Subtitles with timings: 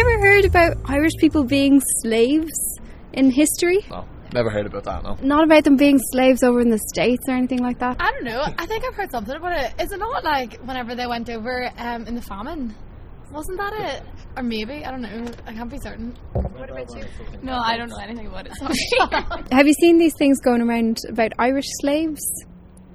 [0.00, 2.78] You ever heard about Irish people being slaves
[3.12, 3.80] in history?
[3.90, 5.02] No, never heard about that.
[5.02, 5.18] No.
[5.22, 7.96] Not about them being slaves over in the States or anything like that.
[8.00, 8.42] I don't know.
[8.42, 9.74] I think I've heard something about it.
[9.82, 12.74] Is it not like whenever they went over um, in the famine?
[13.30, 14.02] Wasn't that it?
[14.36, 15.32] Or maybe I don't know.
[15.46, 16.16] I can't be certain.
[16.32, 17.04] What about you?
[17.42, 18.52] No, I don't know anything about it.
[18.56, 18.74] Sorry.
[19.52, 22.22] Have you seen these things going around about Irish slaves?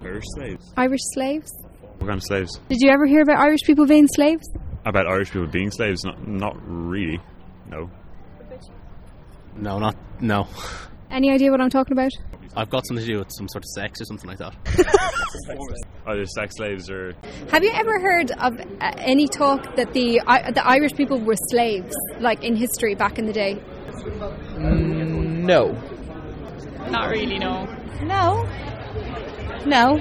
[0.02, 0.74] Irish slaves.
[0.76, 1.52] Irish slaves?
[1.98, 2.60] What kind of slaves?
[2.68, 4.46] Did you ever hear about Irish people being slaves?
[4.86, 6.04] About Irish people being slaves?
[6.06, 7.20] Not, not really.
[7.70, 7.90] No.
[9.58, 10.48] No, not no.
[11.10, 12.12] Any idea what I'm talking about?
[12.58, 14.54] I've got something to do with some sort of sex or something like that.
[16.08, 17.14] Either sex slaves or
[17.52, 21.36] Have you ever heard of uh, any talk that the I the Irish people were
[21.50, 23.62] slaves, like in history back in the day?
[24.58, 25.72] No.
[26.90, 27.40] not really.
[27.40, 27.66] No.
[28.04, 28.44] No.
[29.66, 29.96] No.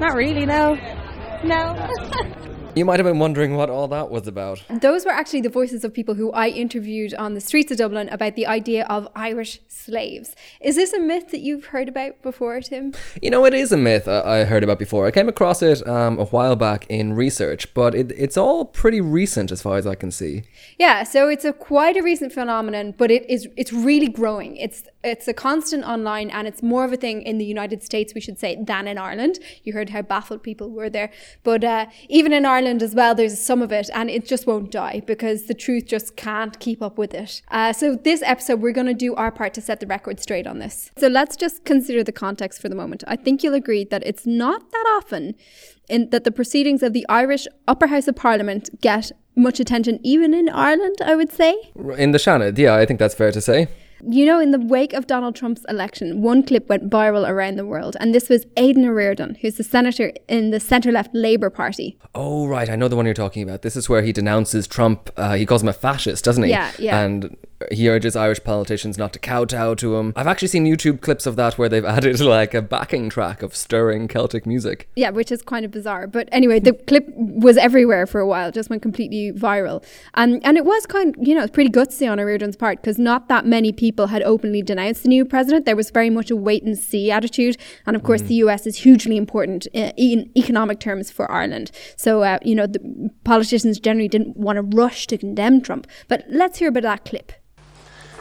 [0.00, 0.76] Not really, no.
[1.44, 2.46] No.
[2.76, 4.62] You might have been wondering what all that was about.
[4.70, 8.08] Those were actually the voices of people who I interviewed on the streets of Dublin
[8.10, 10.36] about the idea of Irish slaves.
[10.60, 12.94] Is this a myth that you've heard about before, Tim?
[13.20, 15.06] You know, it is a myth I heard about before.
[15.06, 19.00] I came across it um, a while back in research, but it, it's all pretty
[19.00, 20.44] recent as far as I can see.
[20.78, 24.56] Yeah, so it's a quite a recent phenomenon, but it is it's really growing.
[24.56, 28.14] It's it's a constant online, and it's more of a thing in the United States,
[28.14, 29.38] we should say, than in Ireland.
[29.64, 31.10] You heard how baffled people were there,
[31.42, 34.70] but uh, even in Ireland as well, there's some of it, and it just won't
[34.70, 37.42] die because the truth just can't keep up with it.
[37.48, 40.46] Uh, so this episode, we're going to do our part to set the record straight
[40.46, 40.90] on this.
[40.98, 43.02] So let's just consider the context for the moment.
[43.06, 45.34] I think you'll agree that it's not that often
[45.88, 50.34] in that the proceedings of the Irish Upper House of Parliament get much attention, even
[50.34, 51.56] in Ireland, I would say.
[51.96, 53.68] In the Seanad, yeah, I think that's fair to say.
[54.02, 57.66] You know, in the wake of Donald Trump's election, one clip went viral around the
[57.66, 61.50] world, and this was Aodhán Ó Ríordáin, who's the senator in the centre left Labour
[61.50, 61.98] Party.
[62.14, 63.62] Oh, right, I know the one you're talking about.
[63.62, 65.10] This is where he denounces Trump.
[65.16, 66.50] Uh, he calls him a fascist, doesn't he?
[66.50, 67.00] Yeah, yeah.
[67.00, 67.36] And
[67.70, 70.12] he urges Irish politicians not to kowtow to him.
[70.16, 73.54] I've actually seen YouTube clips of that where they've added like a backing track of
[73.54, 74.88] stirring Celtic music.
[74.96, 76.06] Yeah, which is kind of bizarre.
[76.06, 79.84] But anyway, the clip was everywhere for a while, just went completely viral.
[80.14, 82.98] And and it was kind you know, it's pretty gutsy on Ó Ríordáin's part because
[82.98, 85.66] not that many people had openly denounced the new president.
[85.66, 87.56] There was very much a wait and see attitude.
[87.86, 91.70] And of course, the US is hugely important in economic terms for Ireland.
[91.96, 95.86] So, uh, you know, the politicians generally didn't want to rush to condemn Trump.
[96.08, 97.32] But let's hear a bit of that clip.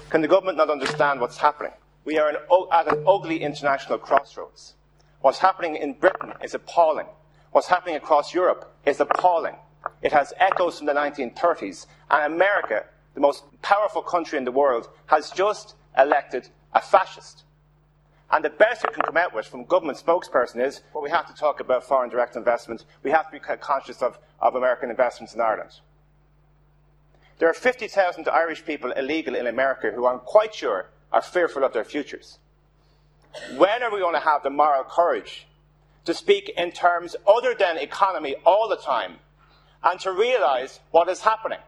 [0.09, 1.73] Can the government not understand what's happening?
[2.05, 2.37] We are an,
[2.71, 4.73] at an ugly international crossroads.
[5.21, 7.07] What's happening in Britain is appalling.
[7.51, 9.55] What's happening across Europe is appalling.
[10.01, 14.89] It has echoes from the 1930s, and America, the most powerful country in the world,
[15.07, 17.43] has just elected a fascist.
[18.31, 21.25] And the best we can come out with from government spokesperson is, well, we have
[21.27, 22.85] to talk about foreign direct investment.
[23.01, 25.71] We have to be conscious of, of American investments in Ireland.
[27.39, 31.73] There are 50,000 Irish people illegal in America who I'm quite sure are fearful of
[31.73, 32.37] their futures.
[33.55, 35.47] When are we going to have the moral courage
[36.05, 39.15] to speak in terms other than economy all the time
[39.83, 41.59] and to realize what is happening?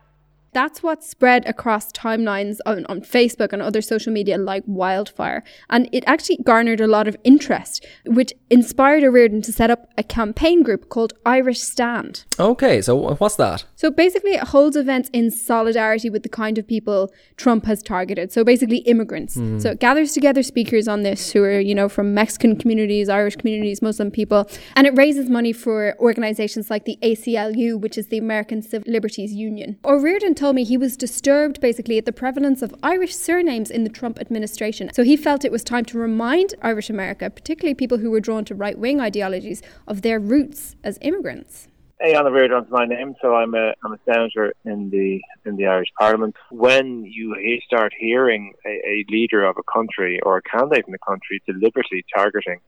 [0.53, 5.44] That's what spread across timelines on, on Facebook and other social media like wildfire.
[5.69, 9.90] And it actually garnered a lot of interest, which inspired Ó Ríordáin to set up
[9.97, 12.25] a campaign group called Irish Stand.
[12.38, 13.63] Okay, so what's that?
[13.75, 18.31] So basically, it holds events in solidarity with the kind of people Trump has targeted.
[18.31, 19.35] So basically, immigrants.
[19.35, 19.59] Hmm.
[19.59, 23.38] So it gathers together speakers on this who are, you know, from Mexican communities, Irish
[23.38, 28.17] communities, Muslim people, and it raises money for organizations like the ACLU, which is the
[28.17, 29.78] American Civil Liberties Union.
[29.84, 33.84] Ó Ríordáin told me he was disturbed basically at the prevalence of Irish surnames in
[33.84, 34.90] the Trump administration.
[34.91, 38.43] So he felt it was time to remind Irish America, particularly people who were drawn
[38.46, 41.67] to right wing ideologies, of their roots as immigrants.
[42.03, 45.67] Aodhán Ó Ríordáin's my name, so I'm a I'm a senator in the in the
[45.67, 46.35] Irish Parliament.
[46.49, 51.05] When you start hearing a, a leader of a country or a candidate in the
[51.11, 52.59] country deliberately targeting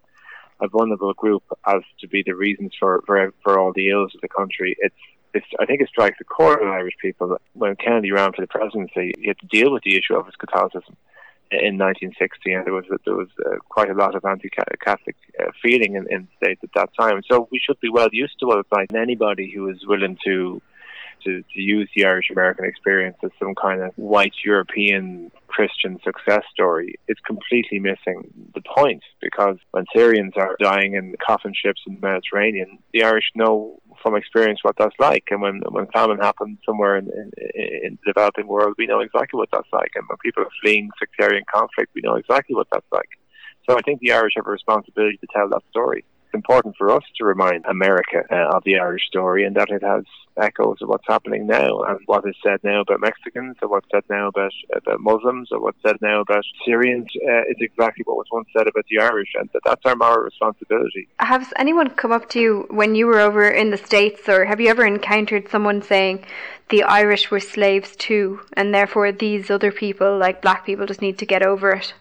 [0.61, 4.21] a vulnerable group as to be the reasons for for, for all the ills of
[4.21, 5.03] the country, it's
[5.59, 8.47] I think it strikes the core of Irish people that when Kennedy ran for the
[8.47, 10.95] presidency, he had to deal with the issue of his Catholicism
[11.51, 15.95] in 1960, and there was there was uh, quite a lot of anti-Catholic uh, feeling
[15.95, 17.21] in, in the states at that time.
[17.29, 18.93] So we should be well used to what it's like.
[18.93, 20.61] Anybody who is willing to
[21.23, 26.41] to, to use the Irish American experience as some kind of white European Christian success
[26.51, 28.23] story is completely missing
[28.55, 33.29] the point because when Syrians are dying in coffin ships in the Mediterranean, the Irish
[33.35, 35.25] know from experience what that's like.
[35.29, 39.37] And when when famine happens somewhere in, in, in the developing world, we know exactly
[39.37, 39.91] what that's like.
[39.95, 43.09] And when people are fleeing sectarian conflict, we know exactly what that's like.
[43.69, 47.03] So I think the Irish have a responsibility to tell that story important for us
[47.17, 50.03] to remind America uh, of the Irish story and that it has
[50.37, 54.03] echoes of what's happening now and what is said now about Mexicans or what's said
[54.09, 58.27] now about, about Muslims or what's said now about Syrians uh, is exactly what was
[58.31, 61.07] once said about the Irish and that that's our moral responsibility.
[61.19, 64.59] Has anyone come up to you when you were over in the States or have
[64.59, 66.25] you ever encountered someone saying
[66.69, 71.19] the Irish were slaves too and therefore these other people like black people just need
[71.19, 71.93] to get over it?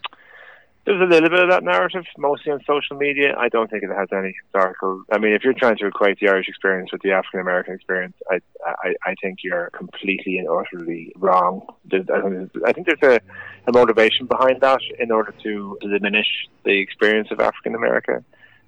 [0.84, 3.36] There's a little bit of that narrative, mostly on social media.
[3.38, 5.04] I don't think it has any historical.
[5.12, 8.16] I mean, if you're trying to equate the Irish experience with the African American experience,
[8.28, 11.64] I, I, I think you're completely and utterly wrong.
[11.92, 13.20] I think there's a,
[13.68, 18.24] a motivation behind that in order to diminish the experience of African America.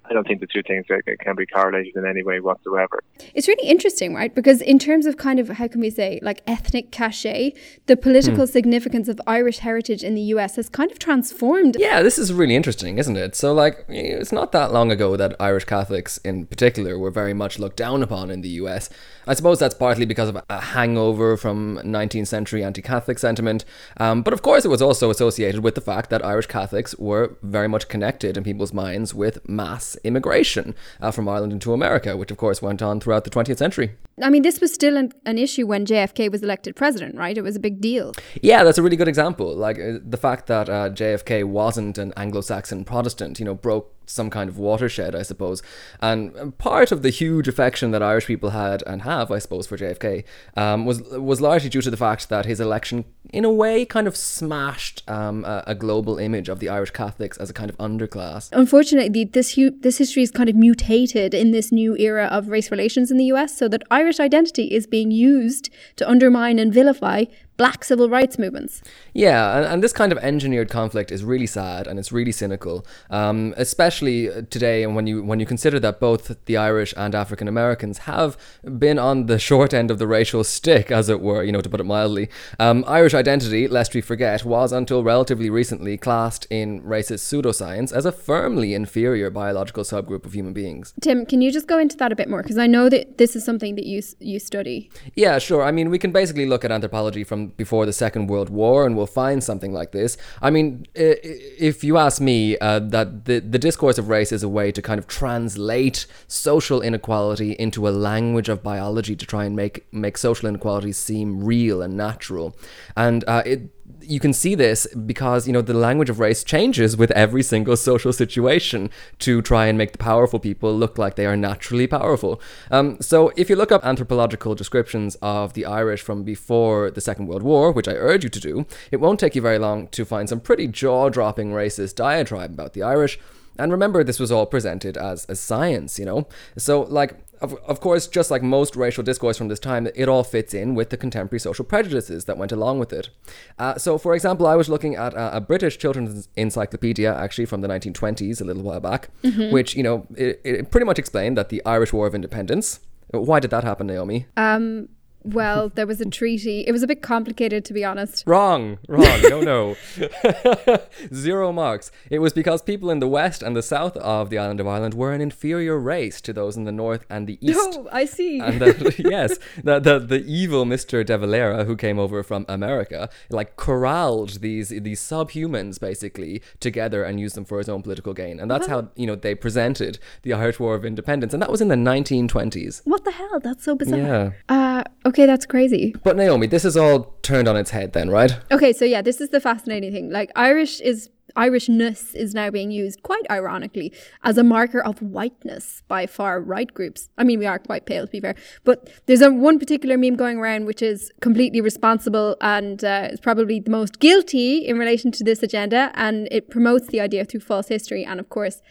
[0.09, 0.85] I don't think the two things
[1.19, 2.99] can be correlated in any way whatsoever.
[3.33, 4.33] It's really interesting, right?
[4.33, 7.53] Because in terms of kind of how can we say like ethnic cachet,
[7.87, 8.51] the political hmm.
[8.51, 11.77] significance of Irish heritage in the US has kind of transformed.
[11.79, 13.35] Yeah, this is really interesting, isn't it?
[13.35, 17.57] So like it's not that long ago that Irish Catholics in particular were very much
[17.57, 18.89] looked down upon in the US.
[19.27, 23.65] I suppose that's partly because of a hangover from 19th century anti-Catholic sentiment,
[23.97, 27.35] um, but of course it was also associated with the fact that Irish Catholics were
[27.41, 32.31] very much connected in people's minds with mass immigration uh, from Ireland into America, which
[32.31, 33.95] of course went on throughout the 20th century.
[34.21, 37.37] I mean, this was still an, an issue when JFK was elected president, right?
[37.37, 38.13] It was a big deal.
[38.41, 39.55] Yeah, that's a really good example.
[39.55, 43.91] Like uh, the fact that uh, JFK wasn't an Anglo Saxon Protestant, you know, broke
[44.05, 45.61] some kind of watershed, I suppose.
[46.01, 49.77] And part of the huge affection that Irish people had and have, I suppose, for
[49.77, 50.23] JFK
[50.55, 54.07] um, was was largely due to the fact that his election, in a way, kind
[54.07, 57.77] of smashed um, a, a, global image of the Irish Catholics as a kind of
[57.77, 58.49] underclass.
[58.51, 62.71] Unfortunately, this hu- this history is kind of mutated in this new era of race
[62.71, 67.25] relations in the U.S., so that Irish identity is being used to undermine and vilify
[67.57, 68.81] black civil rights movements.
[69.13, 72.85] Yeah, and, and, this kind of engineered conflict is really sad and it's really cynical,
[73.09, 74.83] um, especially today.
[74.83, 78.37] And when you when you consider that both the Irish and African Americans have
[78.77, 81.69] been on the short end of the racial stick, as it were, you know, to
[81.69, 82.29] put it mildly.
[82.59, 88.05] Um, Irish identity, lest we forget, was until relatively recently classed in racist pseudoscience as
[88.05, 90.93] a firmly inferior biological subgroup of human beings.
[91.01, 92.41] Tim, can you just go into that a bit more?
[92.41, 94.89] Because I know that this is something that you you study.
[95.15, 95.63] Yeah, sure.
[95.63, 98.95] I mean, we can basically look at anthropology from before the Second World War, and
[98.95, 100.17] we'll find something like this.
[100.41, 104.49] I mean, if you ask me, uh, that the, the discourse of race is a
[104.49, 109.55] way to kind of translate social inequality into a language of biology to try and
[109.55, 112.55] make make social inequalities seem real and natural,
[112.95, 113.69] and uh, it
[114.01, 117.75] you can see this because you know the language of race changes with every single
[117.75, 118.89] social situation
[119.19, 122.41] to try and make the powerful people look like they are naturally powerful.
[122.71, 127.27] Um, so if you look up anthropological descriptions of the Irish from before the Second
[127.27, 130.05] World War, which I urge you to do, it won't take you very long to
[130.05, 133.19] find some pretty jaw-dropping racist diatribe about the Irish.
[133.57, 136.27] And remember, this was all presented as, as science, you know?
[136.57, 140.23] So, like, of, of course, just like most racial discourse from this time, it all
[140.23, 143.09] fits in with the contemporary social prejudices that went along with it.
[143.57, 147.61] Uh, so, for example, I was looking at a, a, British children's encyclopedia, actually from
[147.61, 149.53] the 1920s, a little while back, mm-hmm.
[149.53, 152.79] which, you know, it, it pretty much explained that the Irish War of Independence.
[153.11, 154.25] Why did that happen, Naomi?
[154.35, 154.89] Um,
[155.25, 156.63] well, there was a treaty.
[156.67, 158.23] It was a bit complicated, to be honest.
[158.27, 159.21] Wrong, wrong.
[159.23, 159.75] No, no.
[161.13, 161.91] Zero marks.
[162.09, 164.93] It was because people in the west and the south of the island of Ireland
[164.93, 167.57] were an inferior race to those in the north and the east.
[167.73, 168.39] No, I see.
[168.39, 173.09] And the, yes, the, the the evil Mister De Valera, who came over from America,
[173.29, 178.39] like corralled these these subhumans basically together and used them for his own political gain.
[178.39, 181.61] And that's how you know they presented the Irish War of Independence, and that was
[181.61, 182.81] in the 1920s.
[182.85, 183.39] What the hell?
[183.39, 183.99] That's so bizarre.
[183.99, 184.31] Yeah.
[184.49, 185.14] Uh, okay.
[185.15, 185.95] Okay, that's crazy.
[186.03, 188.37] But Naomi, this is all turned on its head then, right?
[188.51, 190.09] Okay, so yeah, this is the fascinating thing.
[190.09, 193.93] Like Irish is Irishness is now being used quite ironically
[194.23, 197.09] as a marker of whiteness by far right groups.
[197.17, 200.17] I mean, we are quite pale to be fair, but there's a one particular meme
[200.17, 205.11] going around which is completely responsible and uh, is probably the most guilty in relation
[205.13, 208.61] to this agenda, and it promotes the idea through false history and, of course,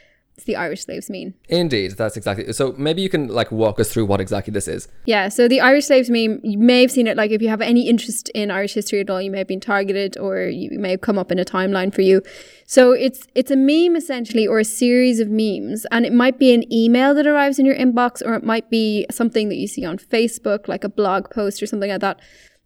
[0.46, 1.34] the Irish slaves mean.
[1.48, 2.52] Indeed, that's exactly.
[2.52, 4.88] So maybe you can like walk us through what exactly this is.
[5.06, 7.16] Yeah, so the Irish slaves meme, you may have seen it.
[7.16, 9.60] Like, if you have any interest in Irish history at all, you may have been
[9.60, 12.20] targeted, or you may have come up in a timeline for you.
[12.66, 16.52] So it's it's a meme essentially, or a series of memes, and it might be
[16.52, 19.84] an email that arrives in your inbox, or it might be something that you see
[19.84, 22.20] on Facebook, like a blog post or something like that.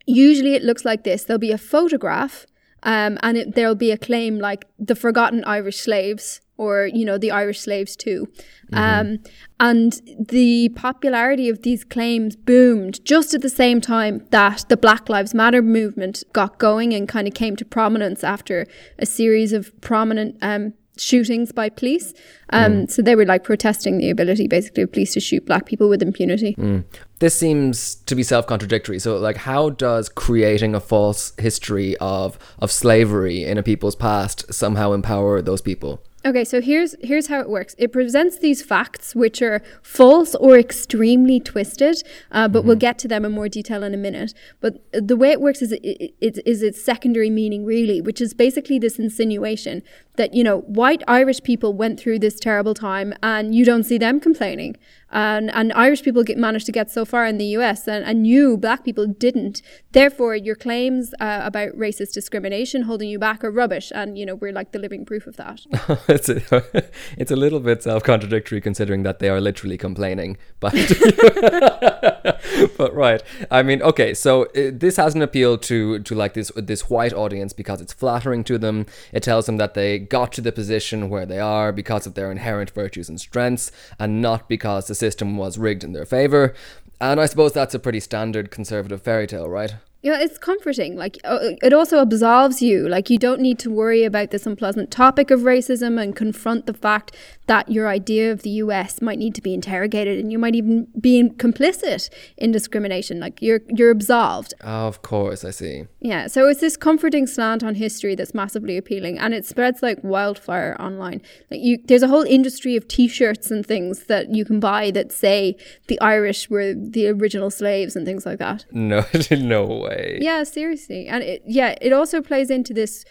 [0.07, 2.47] Usually, it looks like this: there'll be a photograph,
[2.83, 7.17] um, and it, there'll be a claim like the forgotten Irish slaves or you know
[7.17, 8.29] the Irish slaves too.
[8.73, 9.21] Um,
[9.59, 15.09] and the popularity of these claims boomed just at the same time that the Black
[15.09, 18.67] Lives Matter movement got going and kind of came to prominence after
[18.99, 22.15] a series of prominent um, shootings by police.
[22.51, 25.89] Um, So they were like protesting the ability basically of police to shoot black people
[25.89, 26.55] with impunity.
[26.57, 26.85] Mm.
[27.19, 28.99] This seems to be self-contradictory.
[28.99, 34.53] So like how does creating a false history of of slavery in a people's past
[34.53, 36.03] somehow empower those people?
[36.25, 37.77] Okay, so here's here's how it works.
[37.79, 43.09] It presents these facts which are false or extremely twisted, uh, but we'll get to
[43.09, 44.35] them in more detail in a minute.
[44.61, 48.21] But the way it works is it, it, it is its secondary meaning really, which
[48.21, 49.85] is basically this insinuation
[50.17, 53.97] that you know white Irish people went through this terrible time and you don't see
[53.97, 54.77] them complaining,
[55.11, 57.89] and and Irish people get managed to get so far in the U.S.
[57.89, 59.63] and, and you black people didn't.
[59.93, 64.35] Therefore, your claims uh, about racist discrimination holding you back are rubbish, and you know
[64.35, 65.61] we're like the living proof of that.
[66.09, 70.75] it's a, it's a little bit self-contradictory considering that they are literally complaining but
[72.77, 76.51] but right i mean okay so uh, this has an appeal to to like this
[76.57, 78.87] this white audience because it's flattering to them.
[79.13, 82.31] It tells them that they got to the position where they are because of their
[82.31, 86.55] inherent virtues and strengths and not because the system was rigged in their favor.
[87.01, 90.97] And i suppose that's a pretty standard conservative fairy tale right Yeah, it's comforting.
[90.97, 92.89] Like uh, it also absolves you.
[92.89, 96.75] Like you don't need to worry about this unpleasant topic of racism and confront the
[96.75, 100.55] fact that your idea of the US might need to be interrogated and you might
[100.55, 103.19] even be complicit in discrimination.
[103.19, 104.55] Like you're you're absolved.
[104.61, 109.19] of course i see Yeah, so it's this comforting slant on history that's massively appealing,
[109.19, 111.23] and it spreads like wildfire online.
[111.51, 115.11] Like you, there's a whole industry of T-shirts and things that you can buy that
[115.11, 115.57] say
[115.89, 118.65] the Irish were the original slaves and things like that.
[118.71, 123.05] no no way Yeah, seriously, and it, yeah, it also plays into this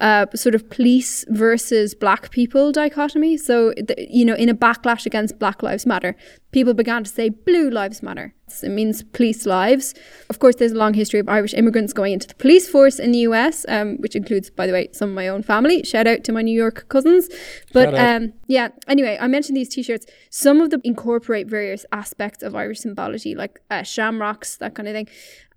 [0.00, 3.36] uh, sort of police versus black people dichotomy.
[3.36, 6.16] So the, you know, in a backlash against Black Lives Matter,
[6.52, 8.34] people began to say Blue Lives Matter.
[8.62, 9.94] It means police lives.
[10.30, 13.10] Of course, there's a long history of Irish immigrants going into the police force in
[13.12, 15.82] the US, um, which includes, by the way, some of my own family.
[15.82, 17.28] Shout out to my New York cousins.
[17.72, 20.06] But um, yeah, anyway, I mentioned these t-shirts.
[20.30, 24.94] Some of them incorporate various aspects of Irish symbology, like uh, shamrocks, that kind of
[24.94, 25.08] thing.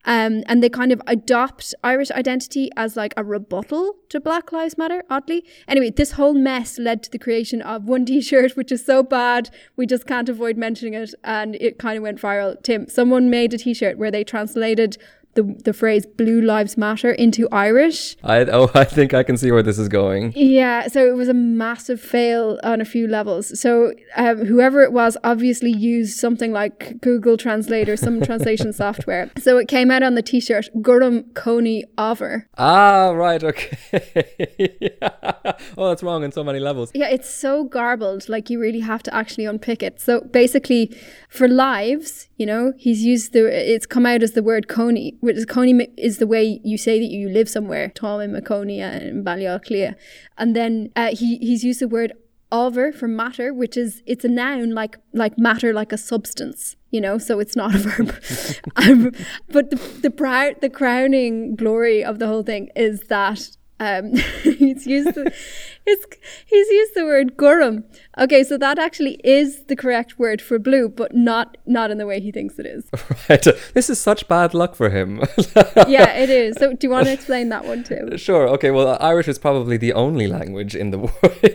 [0.07, 4.77] Um, and they kind of adopt Irish identity as like a rebuttal to Black Lives
[4.77, 5.45] Matter, oddly.
[5.67, 9.03] Anyway, this whole mess led to the creation of one t shirt, which is so
[9.03, 11.13] bad, we just can't avoid mentioning it.
[11.25, 12.61] And it kind of went viral.
[12.63, 14.97] Tim, someone made a t shirt where they translated
[15.37, 18.17] the, the phrase Blue Lives Matter into Irish.
[18.23, 20.33] I oh I think I can see where this is going.
[20.35, 23.57] Yeah, so it was a massive fail on a few levels.
[23.59, 29.31] So um, whoever it was obviously used something like Google Translate or some translation software.
[29.37, 32.45] So it came out on the T-shirt Gorm Cónaí Ábhar.
[32.57, 33.77] Ah, right, okay.
[34.81, 35.53] yeah.
[35.77, 36.91] Oh, that's wrong on so many levels.
[36.93, 38.27] Yeah, it's so garbled.
[38.27, 39.99] Like you really have to actually unpick it.
[39.99, 40.95] So basically,
[41.29, 43.47] for lives, you know, he's used the.
[43.47, 45.17] It's come out as the word Coney.
[45.27, 47.89] Which is Cónaí is the way you say that you live somewhere.
[47.89, 49.95] Tom in Maconia and Ballyalclea,
[50.37, 52.13] and then uh, he he's used the word
[52.49, 56.77] over for matter, which is it's a noun like like matter like a substance.
[56.91, 58.15] You know, so it's not a verb.
[58.77, 59.11] um,
[59.49, 64.87] but the the proud the crowning glory of the whole thing is that um, he's
[64.87, 65.31] used the,
[65.85, 66.05] it's,
[66.45, 67.83] he's used the word gurum.
[68.17, 72.07] Okay, so that actually is the correct word for blue, but not not in the
[72.07, 72.85] way he thinks it is.
[73.29, 73.45] Right.
[73.73, 75.17] This is such bad luck for him.
[75.87, 76.55] yeah, it is.
[76.57, 78.17] So do you want to explain that one too?
[78.17, 78.47] Sure.
[78.49, 78.71] Okay.
[78.71, 80.99] Well, Irish is probably the only language in the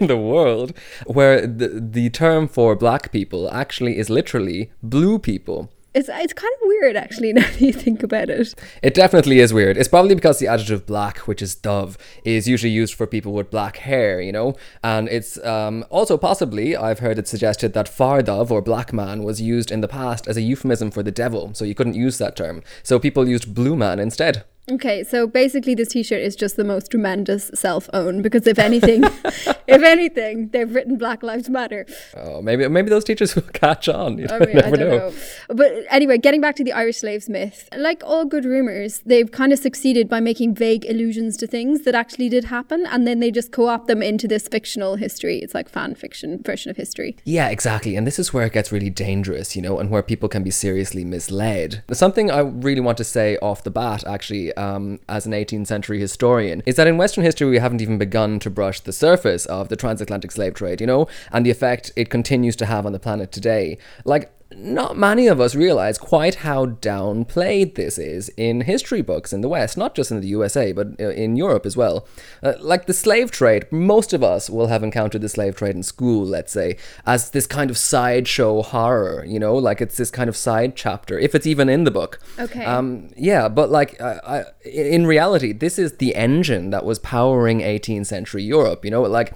[0.00, 0.76] in the world
[1.06, 5.70] where the the term for black people actually is literally blue people.
[5.94, 8.54] It's it's kind of weird actually now that you think about it.
[8.82, 9.76] It definitely is weird.
[9.76, 13.50] It's probably because the adjective black, which is dove, is usually used for people with
[13.50, 14.56] black hair, you know?
[14.82, 19.22] And it's um, also possibly, I've heard it suggested that far dove or black man
[19.22, 22.18] was used in the past as a euphemism for the devil, so you couldn't use
[22.18, 22.62] that term.
[22.82, 24.44] So people used blue man instead.
[24.70, 29.02] Okay, so basically, this T-shirt is just the most tremendous self-own because if anything,
[29.66, 31.84] if anything, they've written Black Lives Matter.
[32.16, 34.18] Oh, maybe maybe those teachers will catch on.
[34.18, 34.98] You oh, I, never I don't know.
[34.98, 35.12] know.
[35.48, 39.52] But anyway, getting back to the Irish slaves myth, like all good rumors, they've kind
[39.52, 43.32] of succeeded by making vague allusions to things that actually did happen, and then they
[43.32, 45.38] just co-opt them into this fictional history.
[45.38, 47.16] It's like fan fiction version of history.
[47.24, 47.96] Yeah, exactly.
[47.96, 50.52] And this is where it gets really dangerous, you know, and where people can be
[50.52, 51.82] seriously misled.
[51.90, 56.00] Something I really want to say off the bat, actually, um, as an 18th century
[56.00, 59.68] historian, is that in Western history, we haven't even begun to brush the surface of
[59.68, 62.98] the transatlantic slave trade, you know, and the effect it continues to have on the
[62.98, 63.78] planet today.
[64.04, 69.40] Like, not many of us realize quite how downplayed this is in history books in
[69.40, 72.06] the West, not just in the USA, but uh, in Europe as well.
[72.42, 75.82] Uh, like the slave trade, most of us will have encountered the slave trade in
[75.82, 80.28] school, let's say, as this kind of sideshow horror, you know, like it's this kind
[80.28, 82.18] of side chapter, if it's even in the book.
[82.38, 82.64] Okay.
[82.64, 87.60] Um, yeah, but like I, I, in reality, this is the engine that was powering
[87.60, 89.34] 18th century Europe, you know, like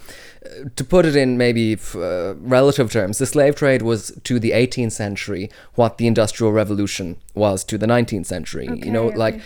[0.76, 4.92] to put it in maybe uh, relative terms, the slave trade was to the 18th
[4.92, 8.68] century what the Industrial Revolution was to the 19th century.
[8.68, 9.16] Okay, you know, okay.
[9.16, 9.40] like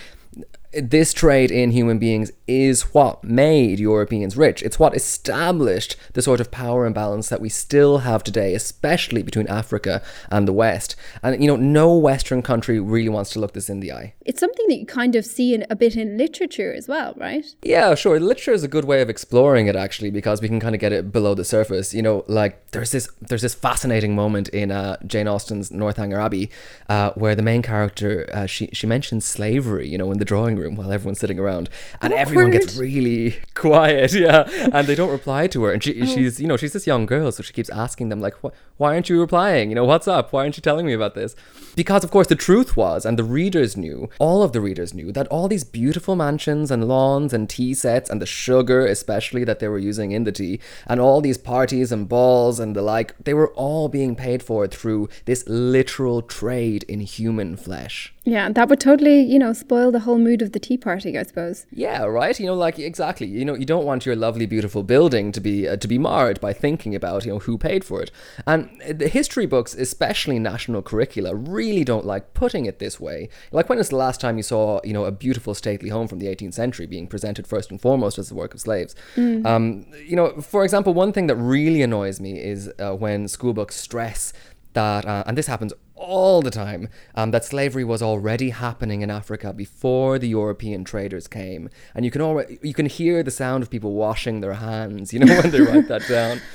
[0.73, 4.63] this trade in human beings is what made Europeans rich.
[4.63, 9.47] It's what established the sort of power imbalance that we still have today, especially between
[9.47, 10.95] Africa and the West.
[11.21, 14.13] And, you know, no Western country really wants to look this in the eye.
[14.21, 17.45] It's something that you kind of see in a bit in literature as well, right?
[17.63, 18.19] Yeah, sure.
[18.19, 20.93] Literature is a good way of exploring it actually because we can kind of get
[20.93, 21.93] it below the surface.
[21.93, 26.49] You know, like there's this there's this fascinating moment in uh, Jane Austen's Northanger Abbey
[26.87, 29.89] uh, where the main character uh, she she mentions slavery.
[29.89, 31.69] You know, in the drawing room while everyone's sitting around,
[32.01, 34.13] and everyone gets really quiet.
[34.13, 36.05] Yeah, and they don't reply to her, and she oh.
[36.05, 38.95] she's you know she's this young girl, so she keeps asking them like, "Wh- why
[38.95, 39.69] aren't you replying?
[39.69, 40.33] You know, what's up?
[40.33, 41.35] Why aren't you telling me about this?
[41.75, 45.11] Because of course the truth was, and the readers knew, all of the readers knew
[45.11, 49.59] that all these beautiful mansions and lawns and tea sets and the sugar, especially that
[49.59, 53.15] they were using in the tea, and all these parties and balls and the like,
[53.23, 58.11] they were all being paid for through this literal trade in human flesh.
[58.23, 61.23] Yeah, that would totally, you know, spoil the whole mood of the tea party, I
[61.23, 61.65] suppose.
[61.71, 62.39] Yeah, right.
[62.39, 63.25] You know, like exactly.
[63.25, 66.39] You know, you don't want your lovely, beautiful building to be uh, to be marred
[66.39, 68.11] by thinking about you know who paid for it.
[68.45, 73.29] And the history books, especially national curricula, really don't like putting it this way.
[73.51, 76.19] Like when was the last time you saw you know a beautiful stately home from
[76.19, 78.95] the 18th century being presented first and foremost as the work of slaves?
[79.45, 83.53] Um, you know, for example, one thing that really annoys me is uh, when school
[83.53, 84.33] books stress
[84.73, 89.11] that, uh, and this happens all the time, um, that slavery was already happening in
[89.11, 93.63] Africa before the European traders came, and you can already you can hear the sound
[93.63, 96.41] of people washing their hands, you know, when they write that down.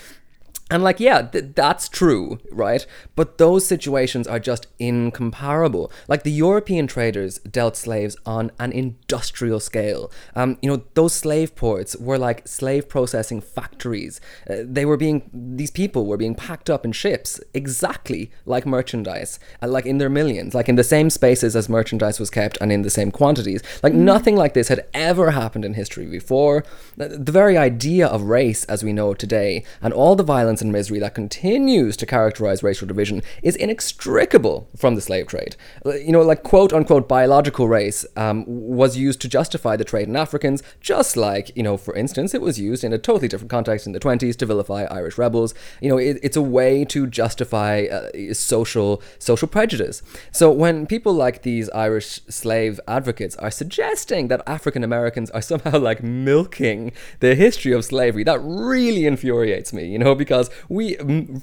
[0.69, 2.85] And like, yeah, th- that's true, right?
[3.15, 5.93] But those situations are just incomparable.
[6.09, 10.11] Like the European traders dealt slaves on an industrial scale.
[10.35, 14.21] Um, you know, those slave ports were like slave processing factories.
[14.51, 19.39] Uh, they were being, these people were being packed up in ships exactly like merchandise,
[19.63, 22.73] uh, like in their millions, like in the same spaces as merchandise was kept and
[22.73, 23.63] in the same quantities.
[23.83, 26.65] Like nothing like this had ever happened in history before.
[26.97, 30.56] The the very idea of race as we know it today and all the violence
[30.63, 35.57] and misery that continues to characterize racial division is inextricable from the slave trade.
[35.85, 40.09] Uh, You know, like quote unquote biological race um, was used to justify the trade
[40.09, 43.51] in Africans, just like, you know, for instance, it was used in a totally different
[43.51, 45.55] context in the 20s to vilify Irish rebels.
[45.81, 50.03] You know, it, it's a way to justify uh, social social prejudice.
[50.33, 55.79] So when people like these Irish slave advocates are suggesting that African Americans are somehow
[55.79, 60.95] like milking the history of slavery, that really infuriates me, you know, because we,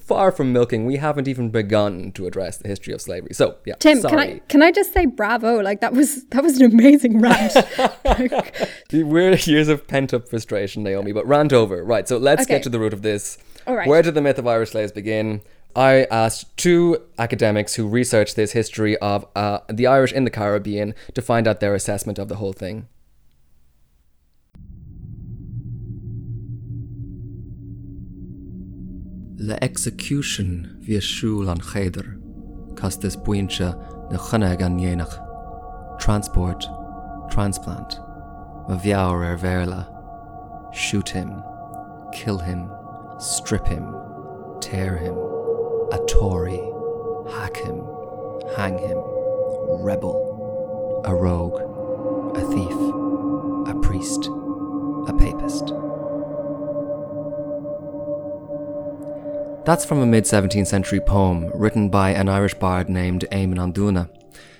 [0.03, 3.33] far from milking, we haven't even begun to address the history of slavery.
[3.33, 3.75] So, yeah.
[3.79, 4.09] Tim, sorry.
[4.11, 5.59] can I can I just say bravo?
[5.61, 7.53] Like that was that was an amazing rant.
[8.89, 11.83] The weird years of pent up frustration, Naomi, but rant over.
[11.83, 12.55] Right, so let's Okay.
[12.55, 13.37] get to the root of this.
[13.65, 13.87] All right.
[13.87, 15.41] Where did the myth of Irish slaves begin?
[15.75, 20.93] I asked two academics who researched this history of uh, the Irish in the Caribbean
[21.15, 22.87] to find out their assessment of the whole thing.
[29.45, 32.17] Le execution via shul an cheder,
[32.75, 33.75] castus buincha
[34.09, 35.15] na chunag an yenach.
[35.99, 36.65] Transport,
[37.29, 37.95] transplant,
[38.69, 39.83] a viaur er verla.
[40.73, 41.43] Shoot him,
[42.13, 42.71] kill him,
[43.19, 43.93] strip him,
[44.61, 45.15] tear him,
[45.91, 46.63] a Tory,
[47.35, 47.83] hack him,
[48.55, 48.97] hang him,
[49.83, 51.59] rebel, a rogue,
[52.37, 52.79] a thief,
[53.67, 54.29] a priest,
[55.09, 55.82] a papist.
[59.65, 63.71] That's from a mid 17th century poem written by an Irish bard named Éamonn an
[63.71, 64.09] Dúna.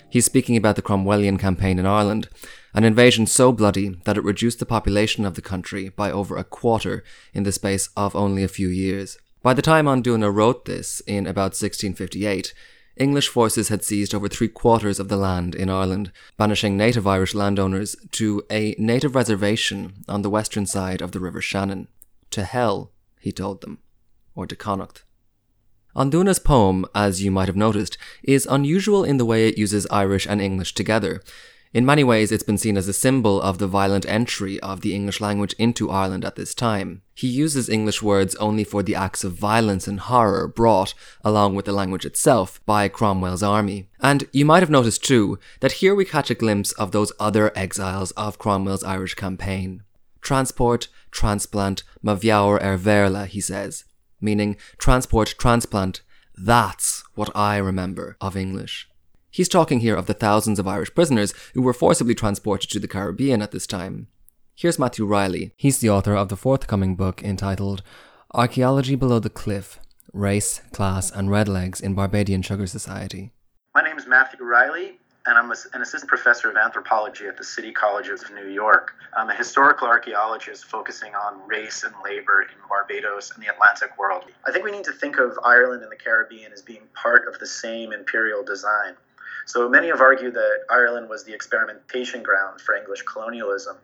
[0.10, 2.30] He's speaking about the Cromwellian campaign in Ireland.
[2.74, 6.44] an invasion so bloody that it reduced the population of the country by over a
[6.44, 9.18] quarter in the space of only a few years.
[9.42, 12.54] By the time Anduna wrote this in about 1658,
[12.96, 17.36] English forces had seized over three quarters of the land in Ireland, banishing native Irish
[17.36, 21.90] landowners to a native reservation on the western side of the River Shannon.
[22.32, 23.80] To hell, he told them,
[24.36, 25.04] or to Connacht.
[25.96, 29.86] an Dúna's poem, as you might have noticed, is unusual in the way it uses
[29.92, 31.22] Irish and English together.
[31.74, 34.94] In many ways, it's been seen as a symbol of the violent entry of the
[34.94, 37.02] English language into Ireland at this time.
[37.16, 40.94] He uses English words only for the acts of violence and horror brought,
[41.24, 43.90] along with the language itself, by Cromwell's army.
[44.00, 47.52] And you might have noticed too that here we catch a glimpse of those other
[47.58, 49.82] exiles of Cromwell's Irish campaign.
[50.22, 53.86] Transport, transplant, maviaur er verla, he says,
[54.24, 56.02] meaning transport, transplant.
[56.36, 58.90] That's what I remember of English.
[59.30, 62.88] He's talking here of the thousands of Irish prisoners who were forcibly transported to the
[62.88, 64.08] Caribbean at this time.
[64.56, 65.54] Here's Matthew Reilly.
[65.58, 67.82] He's the author of the forthcoming book entitled
[68.34, 69.80] Archaeology Below the Cliff
[70.14, 73.32] Race, Class, and Redlegs in Barbadian Sugar Society.
[73.74, 77.72] My name is Matthew Reilly, and I'm an assistant professor of anthropology at the City
[77.72, 78.94] College of New York.
[79.16, 84.26] I'm a historical archaeologist focusing on race and labor in Barbados and the Atlantic world.
[84.46, 87.40] I think we need to think of Ireland and the Caribbean as being part of
[87.40, 88.96] the same imperial design.
[89.46, 93.78] So many have argued that Ireland was the experimentation ground for English colonialism.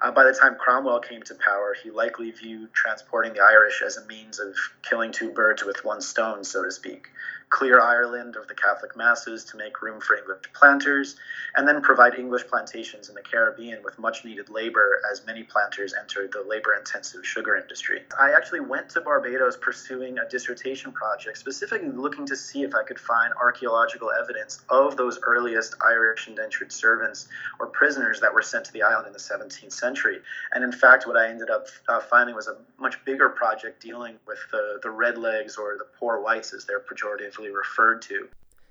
[0.00, 3.98] Uh, by the time Cromwell came to power, he likely viewed transporting the Irish as
[3.98, 7.08] a means of killing two birds with one stone, so to speak
[7.48, 11.16] clear Ireland of the Catholic masses to make room for English planters,
[11.54, 15.94] and then provide English plantations in the Caribbean with much needed labor as many planters
[15.98, 18.02] entered the labor intensive sugar industry.
[18.18, 22.82] I actually went to Barbados pursuing a dissertation project, specifically looking to see if I
[22.82, 27.28] could find archaeological evidence of those earliest Irish indentured servants
[27.60, 30.18] or prisoners that were sent to the island in the 17th century.
[30.52, 34.16] And in fact, what I ended up uh, finding was a much bigger project dealing
[34.26, 38.28] with the, the red legs or the poor whites, as they're pejorative referred to.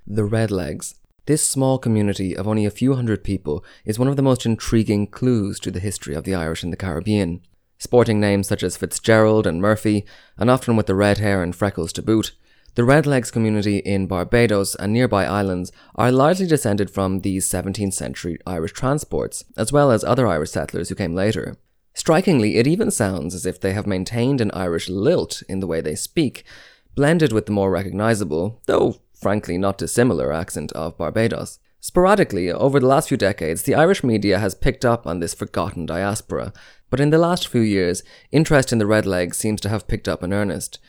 [0.08, 0.96] The Redlegs.
[1.26, 5.08] This small community of only a few hundred people is one of the most intriguing
[5.08, 7.42] clues to the history of the Irish in the Caribbean.
[7.78, 10.06] Sporting names such as Fitzgerald and Murphy,
[10.38, 12.34] and often with the red hair and freckles to boot,
[12.76, 18.38] the Redlegs community in Barbados and nearby islands are largely descended from these 17th century
[18.46, 21.56] Irish transports, as well as other Irish settlers who came later.
[21.94, 25.80] Strikingly, it even sounds as if they have maintained an Irish lilt in the way
[25.80, 26.44] they speak,
[26.96, 31.60] blended with the more recognizable, though frankly not dissimilar, accent of Barbados.
[31.80, 35.86] Sporadically, over the last few decades, the Irish media has picked up on this forgotten
[35.86, 36.52] diaspora,
[36.90, 40.24] but in the last few years, interest in the Redlegs seems to have picked up
[40.24, 40.80] in earnest.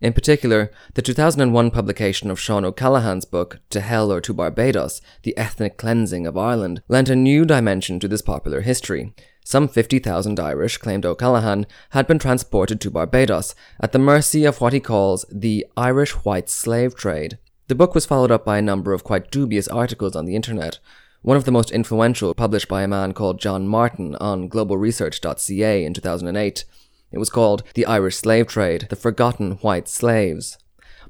[0.00, 5.36] In particular, the 2001 publication of Sean O'Callaghan's book, To Hell or to Barbados The
[5.38, 9.14] Ethnic Cleansing of Ireland, lent a new dimension to this popular history.
[9.44, 14.72] Some 50,000 Irish, claimed O'Callaghan, had been transported to Barbados at the mercy of what
[14.72, 17.38] he calls the Irish white slave trade.
[17.68, 20.78] The book was followed up by a number of quite dubious articles on the internet,
[21.22, 25.94] one of the most influential published by a man called John Martin on globalresearch.ca in
[25.94, 26.64] 2008.
[27.10, 30.58] It was called The Irish Slave Trade The Forgotten White Slaves.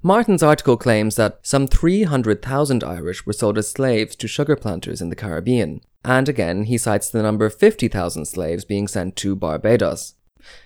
[0.02, 5.10] Martin's article claims that some 300,000 Irish were sold as slaves to sugar planters in
[5.10, 5.80] the Caribbean.
[6.04, 10.14] And again, he cites the number of 50,000 slaves being sent to Barbados.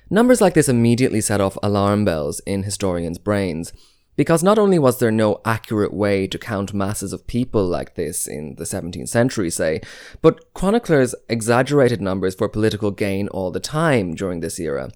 [0.09, 3.73] Numbers like this immediately set off alarm bells in historians' brains,
[4.17, 8.27] because not only was there no accurate way to count masses of people like this
[8.27, 9.83] in the 17th century, say,
[10.23, 14.91] but chroniclers exaggerated numbers for political gain all the time during this era.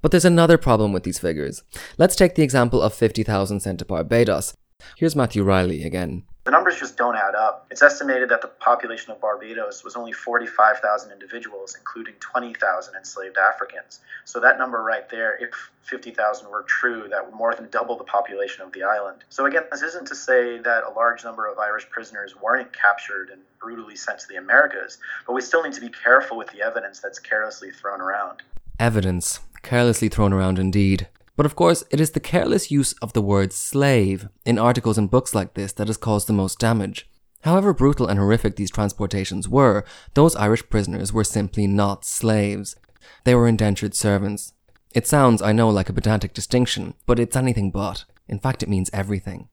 [0.00, 1.62] But there's another problem with these figures.
[1.98, 4.56] Let's take the example of 50,000 sent to Barbados.
[4.96, 6.24] Here's Matthew Reilly again.
[6.44, 7.66] The numbers just don't add up.
[7.70, 14.00] It's estimated that the population of Barbados was only 45,000 individuals, including 20,000 enslaved Africans.
[14.26, 18.04] So that number right there, if 50,000 were true, that would more than double the
[18.04, 19.24] population of the island.
[19.30, 23.30] So again, this isn't to say that a large number of Irish prisoners weren't captured
[23.30, 26.60] and brutally sent to the Americas, but we still need to be careful with the
[26.60, 28.42] evidence that's carelessly thrown around.
[28.78, 29.40] Evidence.
[29.62, 31.08] Carelessly thrown around indeed.
[31.36, 35.10] But of course, it is the careless use of the word slave in articles and
[35.10, 37.08] books like this that has caused the most damage.
[37.42, 42.76] However brutal and horrific these transportations were, those Irish prisoners were simply not slaves.
[43.24, 44.52] They were indentured servants.
[44.94, 48.04] It sounds, I know, like a pedantic distinction, but it's anything but.
[48.28, 49.48] In fact, it means everything.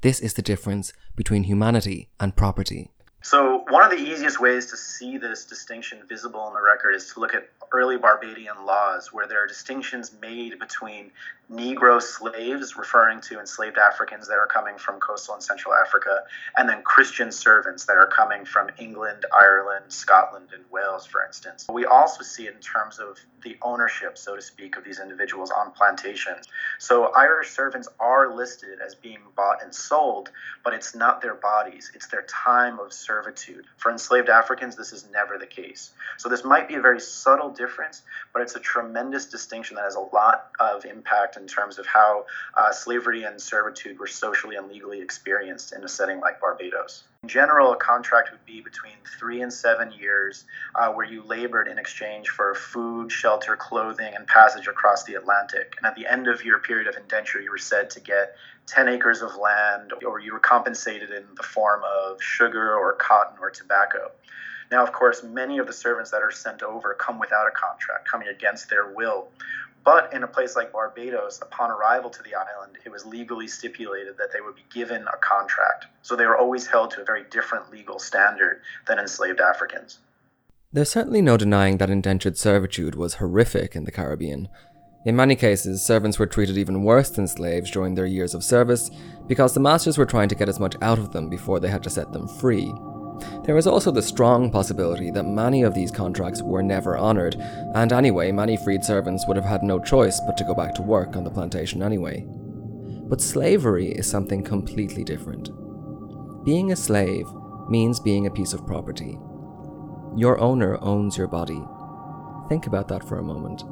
[0.00, 2.90] This is the difference between humanity and property.
[3.22, 7.12] So, one of the easiest ways to see this distinction visible in the record is
[7.12, 11.10] to look at early Barbadian laws, where there are distinctions made between
[11.50, 16.24] Negro slaves, referring to enslaved Africans that are coming from coastal and central Africa,
[16.58, 21.66] and then Christian servants that are coming from England, Ireland, Scotland, and Wales, for instance.
[21.72, 25.50] We also see it in terms of the ownership, so to speak, of these individuals
[25.50, 26.46] on plantations.
[26.78, 30.30] So Irish servants are listed as being bought and sold,
[30.62, 33.64] but it's not their bodies, it's their time of servitude.
[33.78, 35.92] For enslaved Africans, this is never the case.
[36.18, 39.96] So this might be a very subtle difference, but it's a tremendous distinction that has
[39.96, 42.24] a lot of impact in terms of how
[42.56, 47.02] uh, slavery and servitude were socially and legally experienced in a setting like Barbados.
[47.24, 50.44] In general, a contract would be between three and seven years
[50.76, 55.74] uh, where you labored in exchange for food, shelter, clothing, and passage across the Atlantic.
[55.78, 58.88] And at the end of your period of indenture, you were said to get 10
[58.88, 63.50] acres of land, or you were compensated in the form of sugar or cotton or
[63.50, 64.12] tobacco.
[64.70, 68.08] Now, of course, many of the servants that are sent over come without a contract,
[68.08, 69.28] coming against their will.
[69.84, 74.18] But in a place like Barbados, upon arrival to the island, it was legally stipulated
[74.18, 75.86] that they would be given a contract.
[76.02, 79.98] So they were always held to a very different legal standard than enslaved Africans.
[80.70, 84.48] There's certainly no denying that indentured servitude was horrific in the Caribbean.
[85.06, 88.90] In many cases, servants were treated even worse than slaves during their years of service
[89.26, 91.82] because the masters were trying to get as much out of them before they had
[91.84, 92.70] to set them free.
[93.44, 97.36] There is also the strong possibility that many of these contracts were never honoured,
[97.74, 100.82] and anyway, many freed servants would have had no choice but to go back to
[100.82, 102.24] work on the plantation anyway.
[103.08, 105.50] But slavery is something completely different.
[106.44, 107.26] Being a slave
[107.68, 109.18] means being a piece of property.
[110.16, 111.62] Your owner owns your body.
[112.48, 113.62] Think about that for a moment.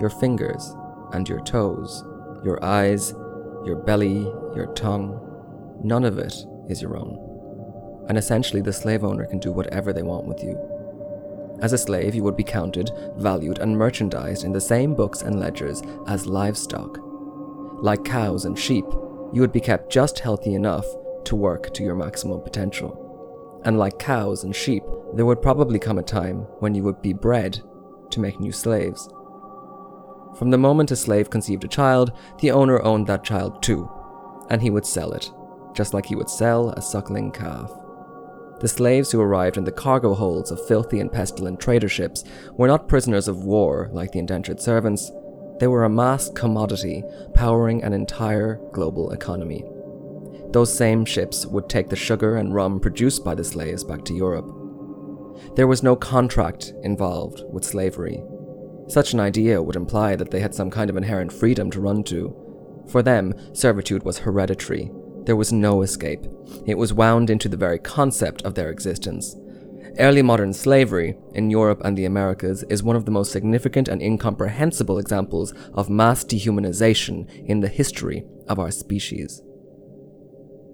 [0.00, 0.74] Your fingers
[1.12, 2.04] and your toes,
[2.44, 3.12] your eyes,
[3.64, 4.22] your belly,
[4.54, 5.20] your tongue,
[5.82, 6.34] none of it
[6.68, 7.25] is your own
[8.08, 10.58] and essentially the slave owner can do whatever they want with you.
[11.62, 15.40] As a slave, you would be counted, valued, and merchandised in the same books and
[15.40, 16.98] ledgers as livestock.
[17.82, 18.84] Like cows and sheep,
[19.32, 20.84] you would be kept just healthy enough
[21.24, 23.02] to work to your maximum potential.
[23.64, 27.12] And like cows and sheep, there would probably come a time when you would be
[27.12, 27.60] bred
[28.10, 29.08] to make new slaves.
[30.38, 33.90] From the moment a slave conceived a child, the owner owned that child too,
[34.50, 35.30] and he would sell it,
[35.74, 37.72] just like he would sell a suckling calf.
[38.60, 42.68] The slaves who arrived in the cargo holds of filthy and pestilent trader ships were
[42.68, 45.10] not prisoners of war like the indentured servants,
[45.58, 47.02] they were a mass commodity
[47.34, 49.64] powering an entire global economy.
[50.50, 54.14] Those same ships would take the sugar and rum produced by the slaves back to
[54.14, 54.46] Europe.
[55.54, 58.22] There was no contract involved with slavery.
[58.88, 62.04] Such an idea would imply that they had some kind of inherent freedom to run
[62.04, 62.34] to.
[62.88, 64.90] For them, servitude was hereditary,
[65.26, 66.24] there was no escape.
[66.66, 69.36] It was wound into the very concept of their existence.
[69.98, 74.02] Early modern slavery in Europe and the Americas is one of the most significant and
[74.02, 79.42] incomprehensible examples of mass dehumanization in the history of our species.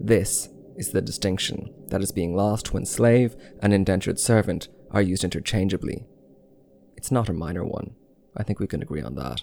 [0.01, 5.25] This is the distinction that is being lost when slave and indentured servant are used
[5.25, 6.05] interchangeably.
[6.97, 7.95] It's not a minor one.
[8.37, 9.43] I think we can agree on that.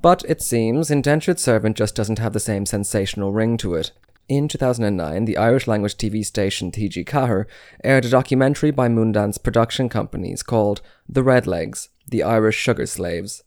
[0.00, 3.90] But it seems Indentured Servant just doesn't have the same sensational ring to it.
[4.28, 7.46] In 2009, the Irish language TV station TG Ceathair
[7.82, 13.42] aired a documentary by Moondance production companies called The Redlegs The Irish Sugar Slaves.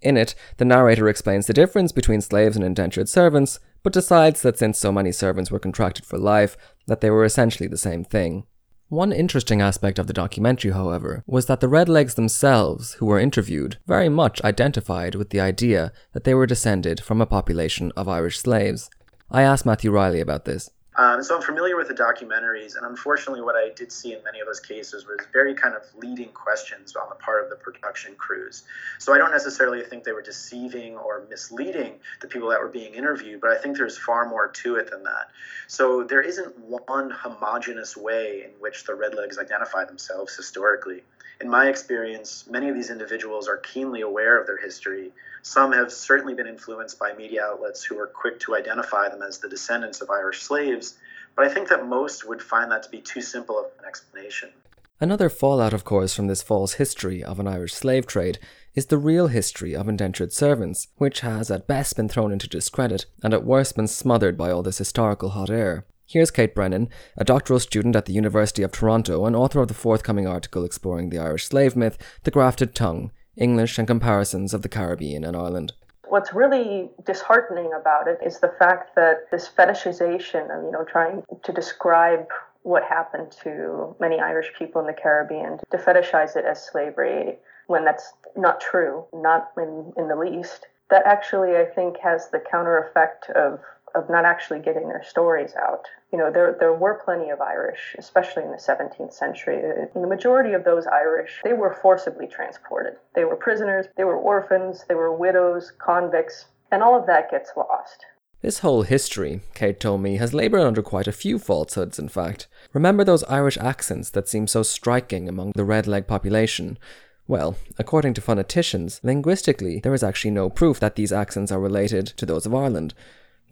[0.00, 4.58] In it, the narrator explains the difference between slaves and indentured servants, but decides that
[4.58, 8.44] since so many servants were contracted for life, that they were essentially the same thing.
[8.88, 13.78] One interesting aspect of the documentary, however, was that the Redlegs themselves, who were interviewed,
[13.84, 18.38] very much identified with the idea that they were descended from a population of Irish
[18.38, 18.88] slaves.
[19.28, 20.70] I asked Matthew Reilly about this.
[20.98, 24.40] Um, so I'm familiar with the documentaries, and unfortunately, what I did see in many
[24.40, 28.14] of those cases was very kind of leading questions on the part of the production
[28.14, 28.64] crews.
[28.98, 32.94] So I don't necessarily think they were deceiving or misleading the people that were being
[32.94, 35.28] interviewed, but I think there's far more to it than that.
[35.66, 41.02] So there isn't one homogenous way in which the Redlegs identify themselves historically.
[41.40, 45.12] In my experience, many of these individuals are keenly aware of their history.
[45.42, 49.38] Some have certainly been influenced by media outlets who are quick to identify them as
[49.38, 50.96] the descendants of Irish slaves,
[51.34, 54.50] but I think that most would find that to be too simple of an explanation.
[54.98, 58.38] Another fallout, of course, from this false history of an Irish slave trade
[58.74, 63.04] is the real history of indentured servants, which has at best been thrown into discredit
[63.22, 65.84] and at worst been smothered by all this historical hot air.
[66.08, 69.74] Here's Kate Brennan, a doctoral student at the University of Toronto and author of the
[69.74, 74.68] forthcoming article exploring the Irish slave myth, The Grafted Tongue English and Comparisons of the
[74.68, 75.72] Caribbean and Ireland.
[76.04, 81.24] What's really disheartening about it is the fact that this fetishization of, you know, trying
[81.42, 82.26] to describe
[82.62, 87.84] what happened to many Irish people in the Caribbean, to fetishize it as slavery when
[87.84, 92.78] that's not true, not in, in the least that actually, I think, has the counter
[92.78, 93.58] effect of
[93.96, 95.86] of not actually getting their stories out.
[96.12, 99.60] You know, there there were plenty of Irish, especially in the 17th century.
[99.94, 102.94] The majority of those Irish, they were forcibly transported.
[103.14, 107.50] They were prisoners, they were orphans, they were widows, convicts, and all of that gets
[107.56, 108.04] lost.
[108.42, 112.46] This whole history, Kate told me, has laboured under quite a few falsehoods, in fact.
[112.74, 116.78] Remember those Irish accents that seem so striking among the red leg population?
[117.26, 122.06] Well, according to phoneticians, linguistically, there is actually no proof that these accents are related
[122.18, 122.94] to those of Ireland.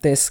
[0.05, 0.31] This,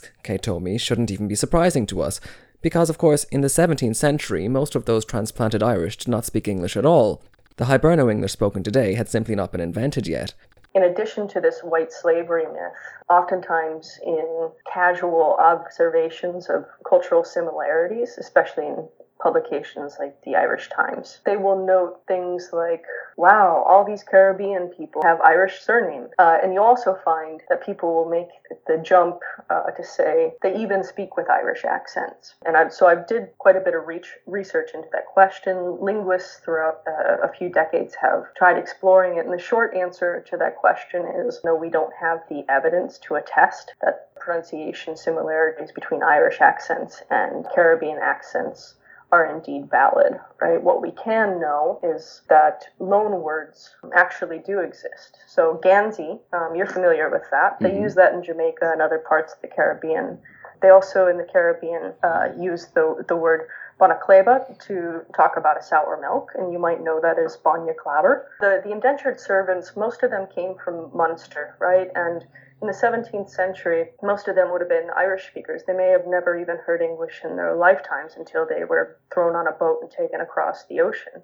[0.62, 2.22] me, shouldn't even be surprising to us,
[2.62, 6.48] because of course, in the 17th century, most of those transplanted Irish did not speak
[6.48, 7.24] English at all.
[7.58, 10.36] The Hiberno English spoken today had simply not been invented yet.
[10.76, 12.78] In addition to this white slavery myth,
[13.10, 18.88] oftentimes in casual observations of cultural similarities, especially in
[19.24, 21.20] publications like the Irish Times.
[21.26, 22.84] They will note things like,
[23.16, 26.10] wow, all these Caribbean people have Irish surnames.
[26.20, 28.28] Uh, and you also find that people will make
[28.68, 32.36] the jump uh, to say they even speak with Irish accents.
[32.46, 35.78] And I've, so I did quite a bit of reach, research into that question.
[35.80, 39.26] Linguists throughout uh, a few decades have tried exploring it.
[39.26, 43.16] And the short answer to that question is no, we don't have the evidence to
[43.16, 48.76] attest that pronunciation similarities between Irish accents and Caribbean accents
[49.14, 50.62] are indeed valid, right?
[50.62, 55.20] What we can know is that loan words actually do exist.
[55.28, 57.60] So Gansey, um, you're familiar with that.
[57.60, 57.84] They mm-hmm.
[57.84, 60.18] use that in Jamaica and other parts of the Caribbean.
[60.64, 63.42] They also in the Caribbean uh, use the the word
[63.80, 64.36] Bonacleba
[64.68, 68.28] to talk about a sour milk, and you might know that as Bonya Clabber.
[68.40, 71.90] The the indentured servants, most of them came from Munster, right?
[71.94, 72.26] And
[72.64, 75.64] in the 17th century, most of them would have been Irish speakers.
[75.68, 79.48] They may have never even heard English in their lifetimes until they were thrown on
[79.48, 81.24] a boat and taken across the ocean.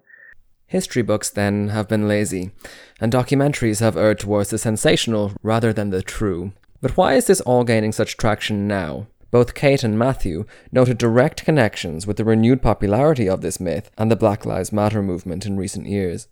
[0.68, 2.52] History books, then, have been lazy,
[3.00, 6.52] and documentaries have erred towards the sensational rather than the true.
[6.82, 9.08] But why is this all gaining such traction now?
[9.32, 14.12] Both Kate and Matthew noted direct connections with the renewed popularity of this myth and
[14.12, 16.28] the Black Lives Matter movement in recent years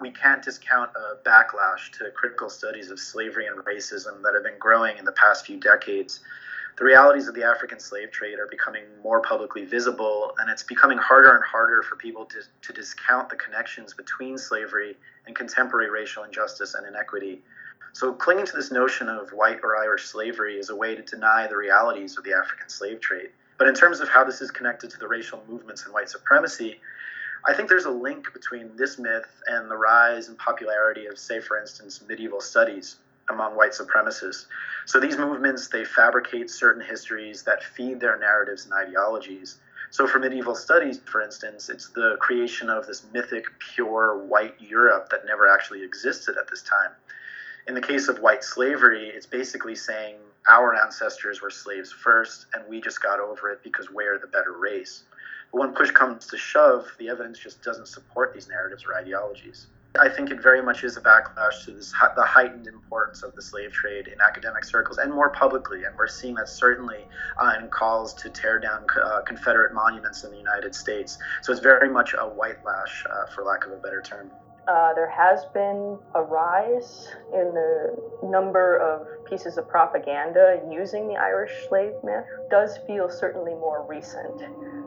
[0.00, 4.58] we can't discount a backlash to critical studies of slavery and racism that have been
[4.58, 6.20] growing in the past few decades.
[6.78, 10.96] The realities of the African slave trade are becoming more publicly visible, and it's becoming
[10.96, 16.24] harder and harder for people to, to discount the connections between slavery and contemporary racial
[16.24, 17.42] injustice and inequity.
[17.92, 21.46] So, clinging to this notion of white or Irish slavery is a way to deny
[21.48, 23.30] the realities of the African slave trade.
[23.58, 26.80] But in terms of how this is connected to the racial movements and white supremacy,
[27.46, 31.40] I think there's a link between this myth and the rise and popularity of, say,
[31.40, 32.96] for instance, medieval studies
[33.30, 34.46] among white supremacists.
[34.86, 39.58] So these movements, they fabricate certain histories that feed their narratives and ideologies.
[39.90, 45.08] So for medieval studies, for instance, it's the creation of this mythic, pure white Europe
[45.10, 46.90] that never actually existed at this time.
[47.66, 50.16] In the case of white slavery, it's basically saying
[50.48, 54.52] our ancestors were slaves first, and we just got over it because we're the better
[54.52, 55.04] race.
[55.52, 59.66] But when push comes to shove, the evidence just doesn't support these narratives or ideologies.
[59.98, 63.42] I think it very much is a backlash to this, the heightened importance of the
[63.42, 65.82] slave trade in academic circles and more publicly.
[65.82, 67.08] And we're seeing that certainly
[67.38, 71.18] uh, in calls to tear down uh, Confederate monuments in the United States.
[71.42, 74.30] So it's very much a white lash, uh, for lack of a better term.
[74.70, 81.16] Uh, there has been a rise in the number of pieces of propaganda using the
[81.16, 82.24] Irish slave myth.
[82.52, 84.42] Does feel certainly more recent.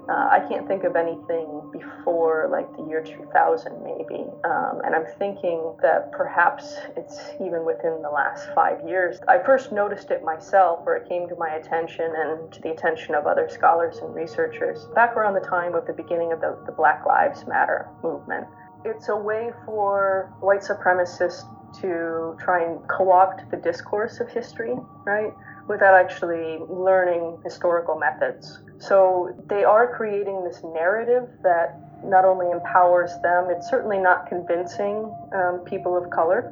[0.08, 4.24] Uh, I can't think of anything before like the year 2000, maybe.
[4.46, 9.19] Um, and I'm thinking that perhaps it's even within the last five years.
[9.28, 13.15] I first noticed it myself, or it came to my attention and to the attention
[13.15, 16.72] of other scholars and researchers back around the time of the beginning of the, the
[16.72, 18.48] Black Lives Matter movement
[18.86, 21.43] it's a way for white supremacists
[21.82, 24.74] to try and co-opt the discourse of history,
[25.06, 25.34] right?
[25.67, 28.60] Without actually learning historical methods.
[28.80, 35.13] So they are creating this narrative that not only empowers them, it's certainly not convincing
[35.34, 36.52] um, people of color,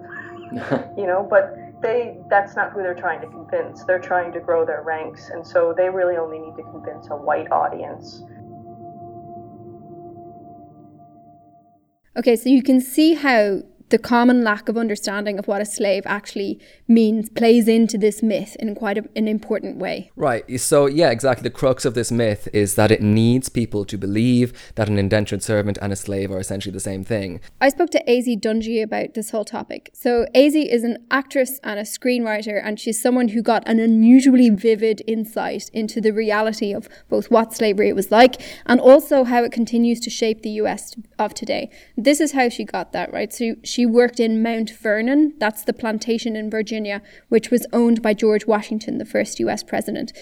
[0.97, 3.83] you know, but they that's not who they're trying to convince.
[3.83, 7.15] They're trying to grow their ranks, and so they really only need to convince a
[7.15, 8.23] white audience.
[12.17, 13.61] Okay, so you can see how
[13.91, 18.55] the common lack of understanding of what a slave actually means plays into this myth
[18.59, 20.11] in quite a, an important way.
[20.15, 20.59] Right.
[20.59, 21.43] So, yeah, exactly.
[21.43, 25.43] The crux of this myth is that it needs people to believe that an indentured
[25.43, 27.39] servant and a slave are essentially the same thing.
[27.59, 29.91] I spoke to Azie Dungey about this whole topic.
[29.93, 34.49] So, Azie is an actress and a screenwriter, and she's someone who got an unusually
[34.49, 39.51] vivid insight into the reality of both what slavery was like and also how it
[39.51, 41.69] continues to shape the US of today.
[41.97, 43.33] This is how she got that, right?
[43.33, 48.13] So she worked in Mount Vernon, that's the plantation in Virginia, which was owned by
[48.13, 50.13] George Washington, the first US president.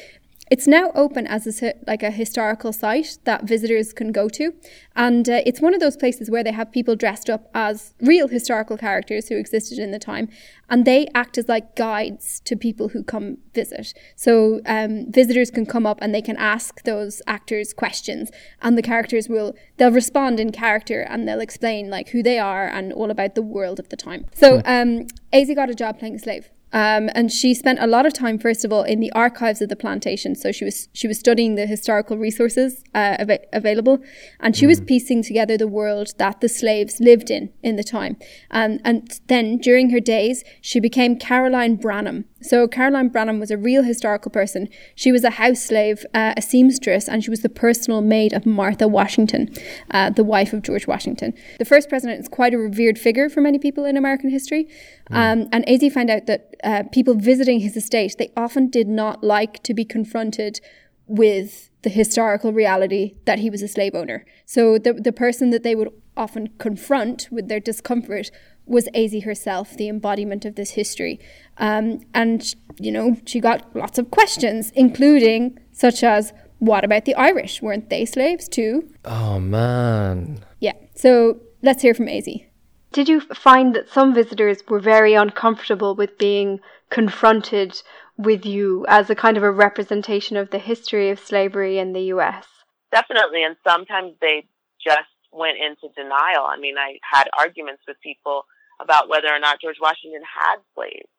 [0.49, 4.53] It's now open as a, like a historical site that visitors can go to,
[4.95, 8.27] and uh, it's one of those places where they have people dressed up as real
[8.27, 10.27] historical characters who existed in the time,
[10.67, 13.93] and they act as like guides to people who come visit.
[14.15, 18.31] So um, visitors can come up and they can ask those actors questions,
[18.61, 22.67] and the characters will they'll respond in character and they'll explain like who they are
[22.67, 24.25] and all about the world of the time.
[24.33, 26.49] So um, Azie got a job playing a slave.
[26.71, 29.69] Um, and she spent a lot of time, first of all, in the archives of
[29.69, 30.35] the plantation.
[30.35, 33.99] So she was she was studying the historical resources uh, av- available,
[34.39, 34.69] and she mm.
[34.69, 38.17] was piecing together the world that the slaves lived in in the time.
[38.51, 43.57] Um, and then during her days, she became Caroline Branham, so Caroline Branham was a
[43.57, 44.69] real historical person.
[44.95, 48.45] She was a house slave, uh, a seamstress, and she was the personal maid of
[48.45, 49.53] Martha Washington,
[49.91, 51.33] uh, the wife of George Washington.
[51.57, 54.67] The first president is quite a revered figure for many people in American history.
[55.11, 55.15] Mm.
[55.15, 59.23] Um, and Azie found out that uh, people visiting his estate, they often did not
[59.23, 60.61] like to be confronted
[61.07, 64.25] with the historical reality that he was a slave owner.
[64.45, 68.29] So the, the person that they would often confront with their discomfort
[68.65, 71.19] was Azie herself, the embodiment of this history.
[71.59, 72.43] Um, and,
[72.79, 77.61] you know, she got lots of questions, including such as, what about the Irish?
[77.61, 78.89] Weren't they slaves too?
[79.05, 80.39] Oh, man.
[80.59, 80.73] Yeah.
[80.95, 82.45] So let's hear from Azie.
[82.91, 87.81] Did you find that some visitors were very uncomfortable with being confronted
[88.17, 92.01] with you as a kind of a representation of the history of slavery in the
[92.15, 92.47] US?
[92.91, 93.43] Definitely.
[93.43, 94.47] And sometimes they
[94.83, 96.45] just went into denial.
[96.45, 98.45] I mean, I had arguments with people
[98.81, 101.09] about whether or not George Washington had slaves.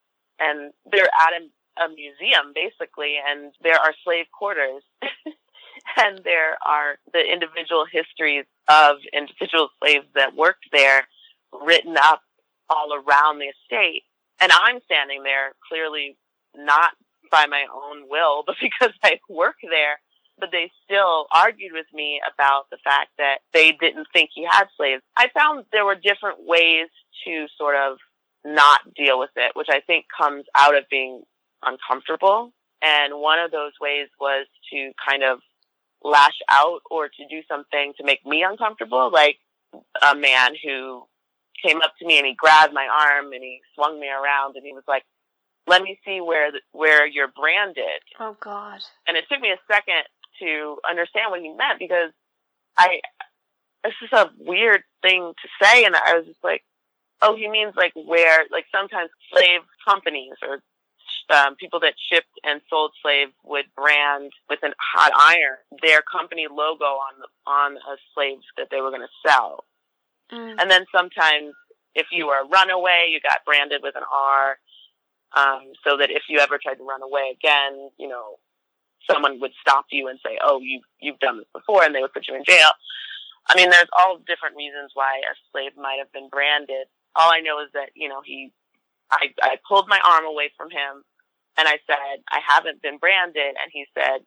[0.41, 4.82] And they're at a, a museum, basically, and there are slave quarters.
[5.97, 11.07] and there are the individual histories of individual slaves that worked there
[11.53, 12.22] written up
[12.68, 14.05] all around the estate.
[14.41, 16.16] And I'm standing there clearly
[16.57, 16.93] not
[17.30, 19.99] by my own will, but because I work there
[20.41, 24.64] but they still argued with me about the fact that they didn't think he had
[24.76, 25.03] slaves.
[25.16, 26.88] I found there were different ways
[27.26, 27.99] to sort of
[28.45, 31.22] not deal with it, which I think comes out of being
[31.64, 32.53] uncomfortable.
[32.82, 35.41] And one of those ways was to kind of
[36.03, 39.36] lash out or to do something to make me uncomfortable, like
[40.03, 41.05] a man who
[41.64, 44.64] came up to me and he grabbed my arm and he swung me around and
[44.64, 45.05] he was like,
[45.66, 48.01] let me see where the, where you're branded.
[48.18, 48.80] Oh God!
[49.07, 50.05] And it took me a second
[50.41, 52.11] to understand what he meant because
[52.76, 53.01] I,
[53.84, 55.84] this is a weird thing to say.
[55.84, 56.62] And I was just like,
[57.22, 60.62] oh, he means like where, like sometimes slave companies or
[61.30, 66.46] um, people that shipped and sold slaves would brand with a hot iron their company
[66.50, 69.64] logo on the, on a slave that they were going to sell.
[70.32, 70.56] Mm.
[70.60, 71.54] And then sometimes
[71.94, 74.58] if you were a runaway, you got branded with an R.
[75.36, 78.40] Um, so that if you ever tried to run away again, you know,
[79.08, 82.12] someone would stop you and say, "Oh, you you've done this before," and they would
[82.12, 82.70] put you in jail.
[83.48, 86.88] I mean, there's all different reasons why a slave might have been branded.
[87.16, 88.52] All I know is that you know he,
[89.11, 91.04] I I pulled my arm away from him,
[91.58, 94.22] and I said, "I haven't been branded," and he said,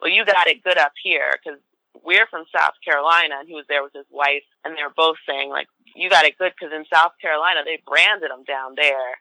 [0.00, 1.60] "Well, you got it good up here because."
[2.04, 5.16] We're from South Carolina, and he was there with his wife, and they were both
[5.28, 9.14] saying like, "You got it good because in South Carolina they branded them down there."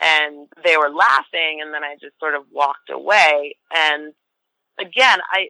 [0.00, 3.56] and they were laughing and then I just sort of walked away.
[3.74, 4.12] And
[4.78, 5.48] again, I,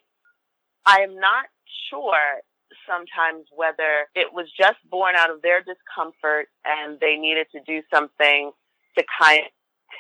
[0.86, 1.46] I am not
[1.90, 2.40] sure
[2.88, 7.82] sometimes whether it was just born out of their discomfort and they needed to do
[7.92, 8.52] something
[8.96, 9.50] to kind of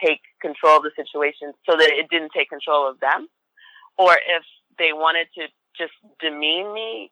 [0.02, 3.28] take control of the situation so that it didn't take control of them
[3.98, 4.42] or if
[4.78, 5.46] they wanted to
[5.76, 7.10] just demean me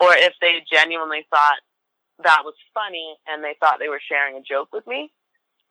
[0.00, 1.60] or if they genuinely thought
[2.24, 5.10] that was funny and they thought they were sharing a joke with me.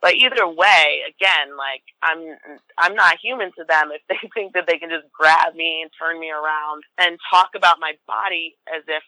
[0.02, 2.38] But either way, again, like I'm,
[2.78, 5.91] I'm not human to them if they think that they can just grab me and
[6.00, 9.04] turn me around and talk about my body as if,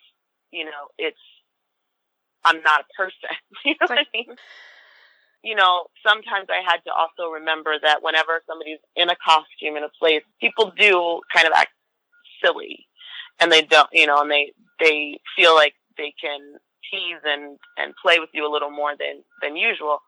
[0.52, 1.20] you know, it's,
[2.44, 3.36] I'm not a person.
[3.66, 4.36] you know what I mean?
[5.44, 9.84] You know, sometimes I had to also remember that whenever somebody's in a costume in
[9.84, 11.72] a place, people do kind of act
[12.44, 12.88] silly
[13.40, 16.40] and they don't, you know, and they, they feel like they can
[16.92, 20.00] tease and, and play with you a little more than, than usual.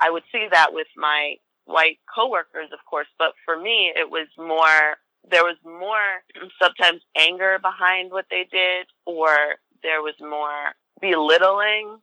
[0.00, 4.28] I would see that with my white coworkers, of course, but for me, it was
[4.38, 4.96] more,
[5.28, 6.22] there was more
[6.60, 11.98] sometimes anger behind what they did, or there was more belittling.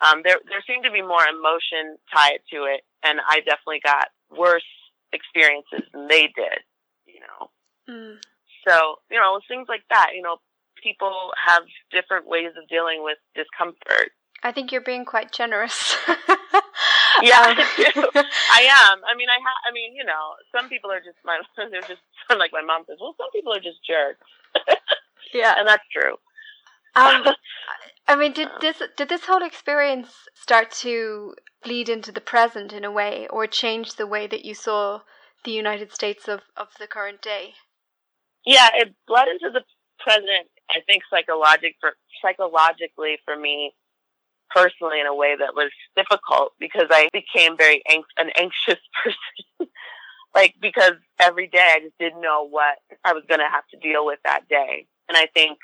[0.00, 4.08] Um, there, there seemed to be more emotion tied to it, and I definitely got
[4.30, 4.64] worse
[5.12, 6.60] experiences than they did,
[7.06, 7.50] you know.
[7.88, 8.16] Mm.
[8.66, 10.38] So, you know, things like that, you know,
[10.82, 14.12] people have different ways of dealing with discomfort.
[14.42, 15.96] I think you're being quite generous.
[17.22, 17.56] Yeah, Um,
[18.52, 19.00] I am.
[19.08, 21.40] I mean, I ha- I mean, you know, some people are just my.
[21.56, 22.98] They're just like my mom says.
[23.00, 24.26] Well, some people are just jerks.
[25.34, 26.16] yeah, and that's true.
[26.96, 27.24] Um,
[28.08, 32.84] I mean, did this did this whole experience start to bleed into the present in
[32.84, 35.00] a way, or change the way that you saw
[35.44, 37.54] the United States of, of the current day?
[38.46, 39.62] Yeah, it bled into the
[40.00, 40.48] present.
[40.70, 41.92] I think psychologic for
[42.22, 43.74] psychologically for me
[44.50, 49.70] personally in a way that was difficult because I became very ang- an anxious person.
[50.34, 53.78] like because every day I just didn't know what I was going to have to
[53.78, 55.58] deal with that day, and I think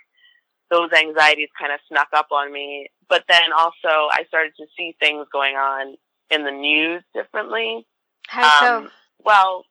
[0.70, 2.89] those anxieties kind of snuck up on me.
[3.09, 5.97] But then also I started to see things going on
[6.30, 7.87] in the news differently.
[8.26, 8.76] How so?
[8.78, 8.91] Um,
[9.24, 9.64] well,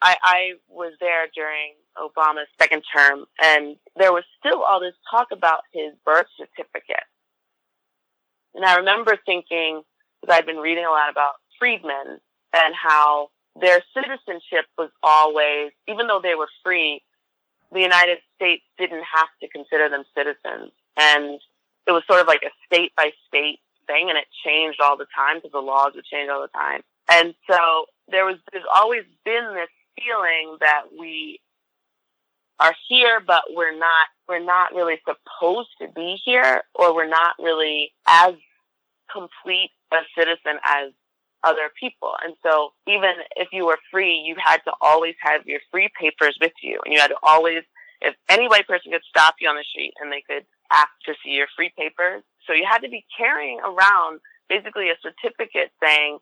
[0.00, 5.28] I, I was there during Obama's second term, and there was still all this talk
[5.32, 7.04] about his birth certificate.
[8.54, 9.82] And I remember thinking,
[10.20, 12.20] because I'd been reading a lot about freedmen
[12.52, 13.30] and how
[13.60, 17.02] their citizenship was always, even though they were free,
[17.72, 20.72] the United States didn't have to consider them citizens.
[20.96, 21.40] And
[21.86, 25.06] it was sort of like a state by state thing, and it changed all the
[25.14, 26.82] time because the laws would change all the time.
[27.10, 31.40] And so there was, there's always been this feeling that we
[32.62, 37.34] are here, but we're not, we're not really supposed to be here, or we're not
[37.38, 38.34] really as
[39.12, 40.92] complete a citizen as
[41.44, 42.12] other people.
[42.24, 46.38] And so even if you were free, you had to always have your free papers
[46.40, 46.78] with you.
[46.84, 47.62] And you had to always,
[48.00, 51.14] if any white person could stop you on the street and they could ask to
[51.24, 52.22] see your free papers.
[52.46, 56.18] So you had to be carrying around basically a certificate saying,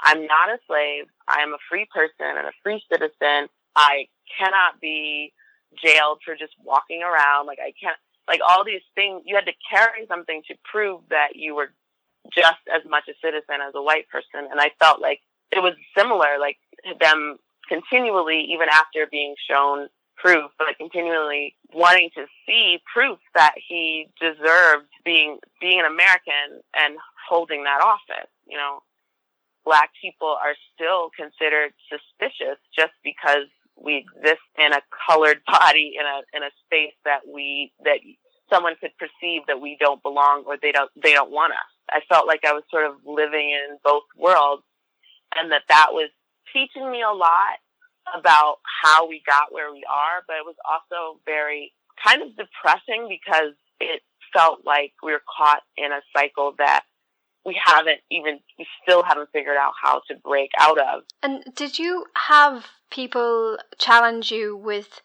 [0.00, 1.06] I'm not a slave.
[1.26, 3.48] I am a free person and a free citizen.
[3.74, 4.06] I
[4.38, 5.32] cannot be
[5.76, 7.46] jailed for just walking around.
[7.46, 7.96] Like I can't,
[8.28, 11.72] like all these things, you had to carry something to prove that you were
[12.34, 14.48] just as much a citizen as a white person.
[14.50, 16.58] And I felt like it was similar, like
[17.00, 17.38] them
[17.68, 24.88] continually, even after being shown proof, but continually wanting to see proof that he deserved
[25.04, 26.96] being, being an American and
[27.28, 28.82] holding that office, you know.
[29.64, 33.52] Black people are still considered suspicious just because
[33.82, 37.98] we exist in a colored body in a in a space that we that
[38.50, 41.70] someone could perceive that we don't belong or they don't they don't want us.
[41.90, 44.62] I felt like I was sort of living in both worlds
[45.36, 46.10] and that that was
[46.52, 47.60] teaching me a lot
[48.16, 51.72] about how we got where we are, but it was also very
[52.02, 54.00] kind of depressing because it
[54.32, 56.84] felt like we were caught in a cycle that
[57.48, 61.02] we haven't even, we still haven't figured out how to break out of.
[61.22, 65.00] And did you have people challenge you with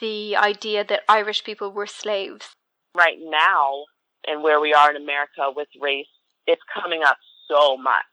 [0.00, 2.50] the idea that Irish people were slaves?
[2.94, 3.84] Right now,
[4.26, 6.06] and where we are in America with race,
[6.46, 7.16] it's coming up
[7.50, 8.04] so much.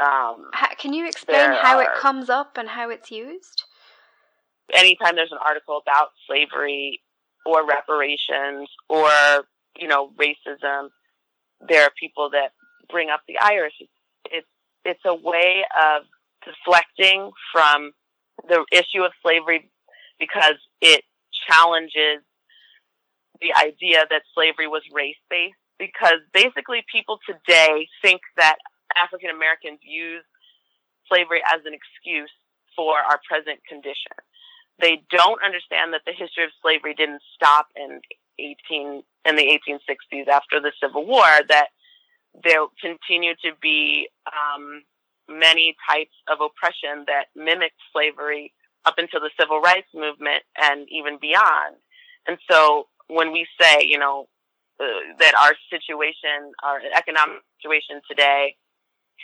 [0.00, 3.62] Um, Ha- Can you explain how it comes up and how it's used?
[4.74, 7.02] anytime there's an article about slavery
[7.44, 9.10] or reparations or,
[9.76, 10.88] you know, racism,
[11.68, 12.52] there are people that
[12.90, 13.74] bring up the Irish.
[14.24, 14.46] It's,
[14.84, 16.04] it's, a way of
[16.44, 17.92] deflecting from
[18.48, 19.70] the issue of slavery
[20.18, 21.02] because it
[21.48, 22.22] challenges
[23.40, 28.56] the idea that slavery was race based because basically people today think that
[28.96, 30.24] African Americans use
[31.08, 32.30] slavery as an excuse
[32.76, 34.14] for our present condition.
[34.80, 38.00] They don't understand that the history of slavery didn't stop in
[38.38, 41.24] 18 in the 1860s after the Civil War.
[41.48, 41.68] That
[42.42, 44.82] there continued to be um,
[45.28, 48.52] many types of oppression that mimicked slavery
[48.84, 51.76] up until the Civil Rights Movement and even beyond.
[52.26, 54.26] And so when we say, you know,
[54.80, 54.84] uh,
[55.20, 58.56] that our situation, our economic situation today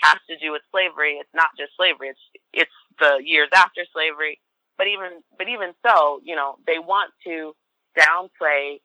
[0.03, 2.11] has to do with slavery, it's not just slavery.
[2.11, 2.21] It's,
[2.53, 4.39] it's the years after slavery.
[4.79, 7.53] But even, but even so, you know, they want to
[7.99, 8.79] downplay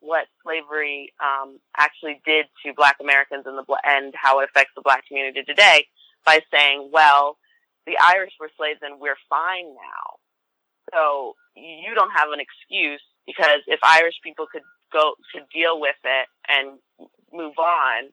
[0.00, 4.82] what slavery, um, actually did to black Americans and the, and how it affects the
[4.82, 5.86] black community today
[6.24, 7.38] by saying, well,
[7.86, 10.18] the Irish were slaves and we're fine now.
[10.92, 15.96] So you don't have an excuse because if Irish people could go could deal with
[16.04, 16.78] it and
[17.32, 18.10] move on,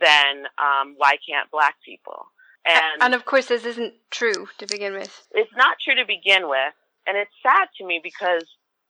[0.00, 2.26] then um, why can't black people?
[2.64, 5.26] And And of course, this isn't true to begin with.
[5.32, 6.74] it's not true to begin with,
[7.06, 8.44] and it's sad to me because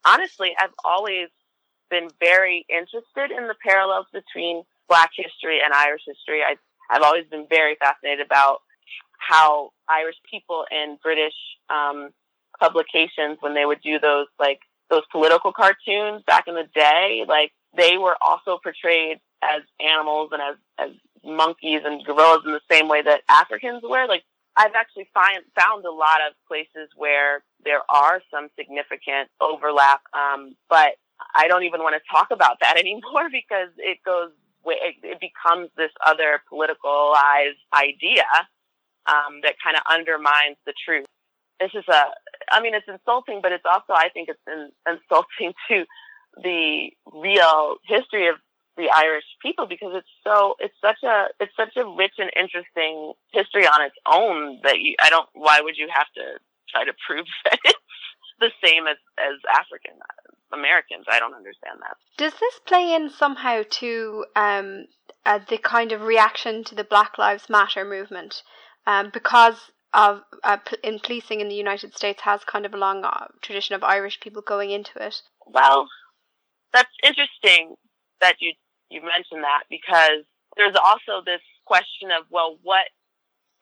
[0.05, 1.27] honestly, I've always
[1.89, 6.41] been very interested in the parallels between Black history and Irish history.
[6.41, 6.55] I,
[6.89, 8.59] I've always been very fascinated about
[9.17, 11.33] how Irish people in British
[11.69, 12.09] um,
[12.59, 14.59] publications, when they would do those like
[14.89, 20.41] those political cartoons back in the day, like they were also portrayed as animals and
[20.41, 20.91] as, as
[21.23, 24.07] monkeys and gorillas in the same way that Africans were.
[24.07, 24.23] Like
[24.55, 30.55] I've actually find, found a lot of places where there are some significant overlap, um,
[30.69, 30.95] but
[31.35, 34.31] I don't even want to talk about that anymore because it goes,
[34.65, 38.25] it, becomes this other politicalized idea
[39.07, 41.05] um, that kind of undermines the truth.
[41.59, 42.01] This is a,
[42.51, 45.85] I mean, it's insulting, but it's also, I think it's in, insulting to
[46.43, 48.35] the real history of
[48.77, 53.13] the Irish people because it's so it's such a it's such a rich and interesting
[53.33, 56.37] history on its own that you I don't why would you have to
[56.69, 57.79] try to prove that it's
[58.39, 59.97] the same as as African
[60.53, 61.97] Americans I don't understand that.
[62.17, 64.85] Does this play in somehow to um,
[65.25, 68.43] uh, the kind of reaction to the Black Lives Matter movement
[68.85, 73.03] um, because of uh, in policing in the United States has kind of a long
[73.03, 75.21] uh, tradition of Irish people going into it.
[75.45, 75.87] Well,
[76.73, 77.75] that's interesting
[78.21, 78.53] that you
[78.89, 80.23] you mentioned that because
[80.55, 82.85] there's also this question of well, what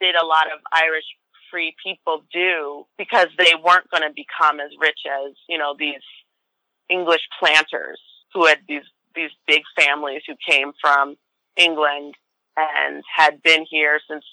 [0.01, 1.05] did a lot of Irish
[1.51, 6.03] free people do because they weren't going to become as rich as you know these
[6.89, 7.99] English planters
[8.33, 8.83] who had these
[9.15, 11.15] these big families who came from
[11.55, 12.15] England
[12.57, 14.25] and had been here since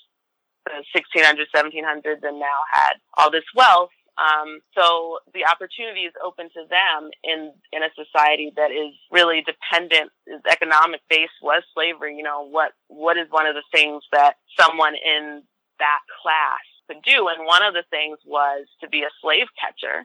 [0.67, 6.49] the 1600s, 1700s, and now had all this wealth um, so the opportunity is open
[6.53, 12.17] to them in in a society that is really dependent, is economic based was slavery.
[12.17, 15.43] You know what what is one of the things that someone in
[15.79, 20.05] that class could do, and one of the things was to be a slave catcher,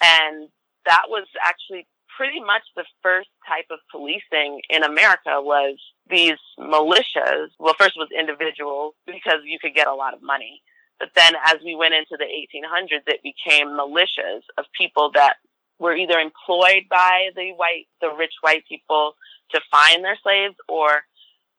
[0.00, 0.48] and
[0.90, 1.86] that was actually
[2.18, 5.78] pretty much the first type of policing in America was
[6.10, 7.48] these militias.
[7.60, 10.62] Well, first it was individuals because you could get a lot of money.
[10.98, 15.36] But then as we went into the 1800s, it became militias of people that
[15.78, 19.14] were either employed by the white, the rich white people
[19.52, 20.90] to find their slaves or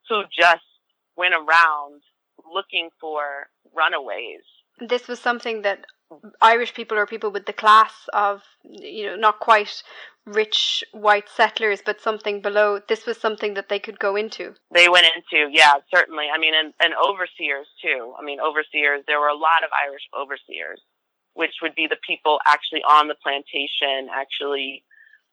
[0.09, 0.67] who just
[1.15, 2.01] went around
[2.53, 4.43] looking for runaways.
[4.81, 5.85] This was something that
[6.41, 9.83] Irish people or people with the class of, you know, not quite
[10.25, 12.79] rich white settlers, but something below.
[12.87, 14.55] This was something that they could go into.
[14.73, 16.25] They went into, yeah, certainly.
[16.33, 18.13] I mean, and, and overseers too.
[18.19, 20.81] I mean, overseers, there were a lot of Irish overseers,
[21.33, 24.83] which would be the people actually on the plantation, actually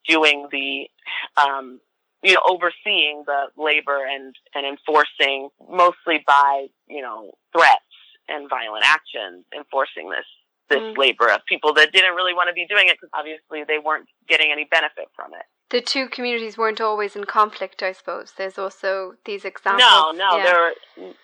[0.07, 0.88] doing the,
[1.36, 1.80] um,
[2.22, 7.82] you know, overseeing the labor and, and enforcing mostly by, you know, threats
[8.29, 10.26] and violent actions, enforcing this
[10.68, 10.99] this mm.
[10.99, 14.07] labor of people that didn't really want to be doing it because obviously they weren't
[14.29, 15.47] getting any benefit from it.
[15.70, 18.35] The two communities weren't always in conflict, I suppose.
[18.37, 19.81] There's also these examples.
[19.81, 20.45] No, no, yeah.
[20.45, 20.74] there.
[20.99, 21.14] Were,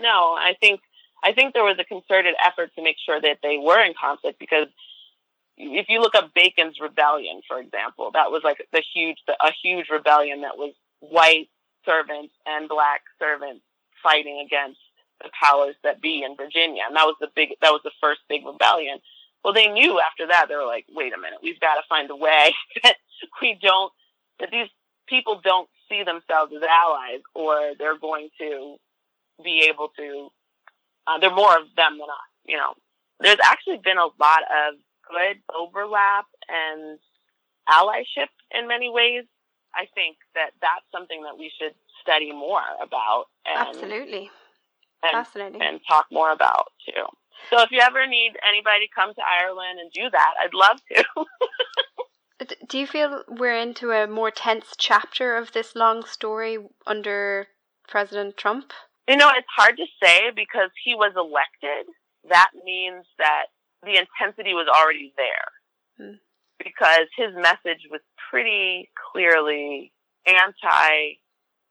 [0.00, 0.80] no, I think
[1.22, 4.38] I think there was a concerted effort to make sure that they were in conflict
[4.38, 4.66] because
[5.56, 9.52] if you look up Bacon's rebellion, for example, that was like the huge, the, a
[9.62, 11.48] huge rebellion that was white
[11.84, 13.62] servants and black servants
[14.02, 14.80] fighting against
[15.22, 16.82] the powers that be in Virginia.
[16.86, 18.98] And that was the big, that was the first big rebellion.
[19.44, 22.10] Well, they knew after that, they were like, wait a minute, we've got to find
[22.10, 22.96] a way that
[23.40, 23.92] we don't,
[24.40, 24.68] that these
[25.08, 28.76] people don't see themselves as allies or they're going to
[29.42, 30.28] be able to,
[31.06, 32.74] uh, they're more of them than us, you know.
[33.20, 34.74] There's actually been a lot of
[35.10, 36.98] good overlap and
[37.68, 39.24] allyship in many ways.
[39.74, 43.26] I think that that's something that we should study more about.
[43.46, 44.30] And, Absolutely
[45.02, 45.62] and, Fascinating.
[45.62, 47.04] and talk more about too.
[47.50, 50.80] So if you ever need anybody to come to Ireland and do that, I'd love
[50.92, 52.54] to.
[52.68, 57.48] do you feel we're into a more tense chapter of this long story under
[57.88, 58.72] President Trump?
[59.08, 61.92] You know, it's hard to say because he was elected.
[62.28, 63.46] That means that
[63.82, 65.50] the intensity was already there.
[65.98, 66.16] Hmm.
[66.62, 68.00] Because his message was
[68.30, 69.92] pretty clearly
[70.26, 71.18] anti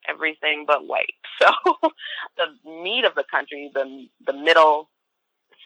[0.07, 1.13] everything but white.
[1.41, 1.49] So
[2.37, 4.89] the meat of the country, the the middle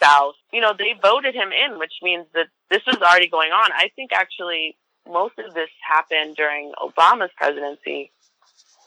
[0.01, 3.71] south, you know, they voted him in, which means that this was already going on.
[3.73, 8.11] I think actually most of this happened during Obama's presidency.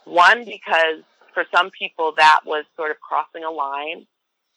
[0.05, 4.07] One because for some people that was sort of crossing a line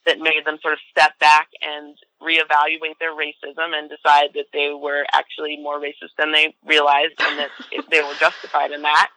[0.05, 4.73] that made them sort of step back and reevaluate their racism and decide that they
[4.73, 7.49] were actually more racist than they realized and that
[7.91, 9.09] they were justified in that.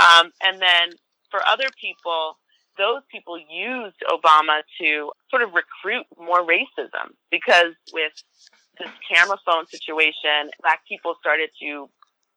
[0.00, 0.96] Um, and then
[1.30, 2.38] for other people,
[2.78, 8.12] those people used Obama to sort of recruit more racism because with
[8.78, 11.90] this camera phone situation, black people started to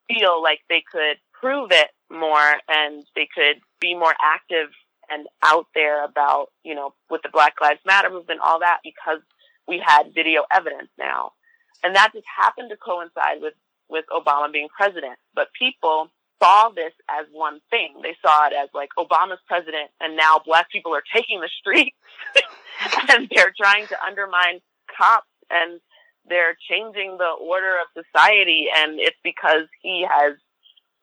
[0.07, 4.69] feel like they could prove it more and they could be more active
[5.09, 9.19] and out there about, you know, with the Black Lives Matter movement, all that because
[9.67, 11.31] we had video evidence now.
[11.83, 13.53] And that just happened to coincide with
[13.89, 15.17] with Obama being president.
[15.35, 16.09] But people
[16.43, 17.95] saw this as one thing.
[18.03, 21.95] They saw it as like Obama's president and now black people are taking the streets
[23.09, 24.59] and they're trying to undermine
[24.97, 25.79] cops and
[26.27, 30.33] they're changing the order of society and it's because he has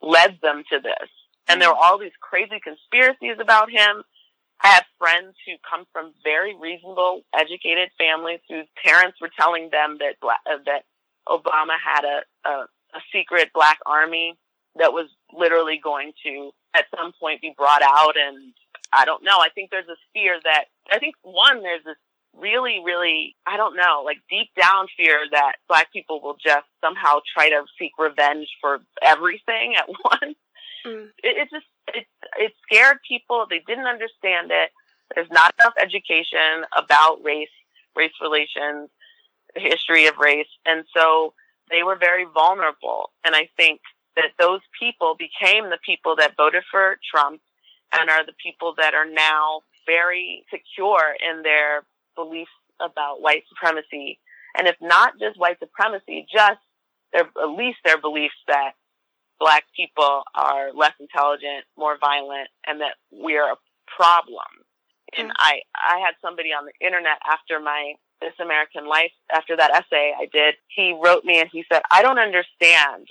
[0.03, 1.09] led them to this.
[1.49, 4.03] And there were all these crazy conspiracies about him.
[4.63, 9.99] I have friends who come from very reasonable, educated families whose parents were telling them
[10.01, 10.85] that uh, that
[11.27, 14.37] Obama had a, a a secret black army
[14.77, 18.53] that was literally going to at some point be brought out and
[18.93, 19.39] I don't know.
[19.39, 21.97] I think there's this fear that I think one there's this
[22.37, 27.21] really really I don't know, like deep down fear that black people will just somehow
[27.33, 30.37] try to seek revenge for everything at once.
[30.87, 31.09] Mm.
[31.23, 32.07] It, it just it
[32.39, 33.47] it scared people.
[33.49, 34.71] They didn't understand it.
[35.15, 37.49] There's not enough education about race,
[37.97, 38.91] race relations,
[39.55, 41.35] the history of race, and so
[41.71, 43.11] they were very vulnerable.
[43.25, 43.81] And I think
[44.17, 47.41] that those people became the people that voted for Trump
[47.93, 51.83] and are the people that are now very secure in their
[52.15, 52.51] beliefs
[52.81, 54.19] about white supremacy.
[54.57, 56.61] And if not just white supremacy, just
[57.13, 58.73] their, at least their beliefs that
[59.39, 63.57] black people are less intelligent, more violent, and that we're a
[63.97, 64.47] problem.
[65.17, 65.35] And mm.
[65.39, 70.13] I, I had somebody on the internet after my This American Life, after that essay
[70.19, 73.09] I did, he wrote me and he said, I don't understand.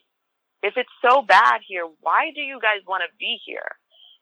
[0.62, 3.76] If it's so bad here, why do you guys want to be here?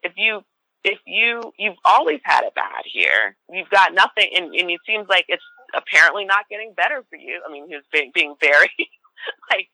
[0.03, 0.41] If you,
[0.83, 3.35] if you, you've always had it bad here.
[3.51, 5.43] You've got nothing, and, and it seems like it's
[5.75, 7.41] apparently not getting better for you.
[7.47, 8.71] I mean, he was being, being very,
[9.51, 9.69] like,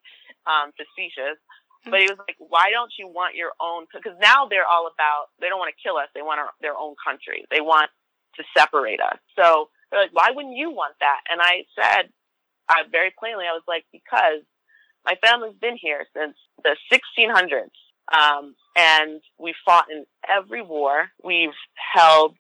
[0.47, 1.37] um, facetious.
[1.85, 3.85] But he was like, why don't you want your own?
[3.91, 6.07] Because now they're all about, they don't want to kill us.
[6.15, 7.43] They want our, their own country.
[7.51, 7.91] They want
[8.35, 9.19] to separate us.
[9.35, 11.21] So they're like, why wouldn't you want that?
[11.29, 12.07] And I said,
[12.69, 14.47] I very plainly, I was like, because
[15.05, 17.69] my family's been here since the 1600s.
[18.13, 21.07] Um, and we fought in every war.
[21.23, 21.55] We've
[21.93, 22.35] held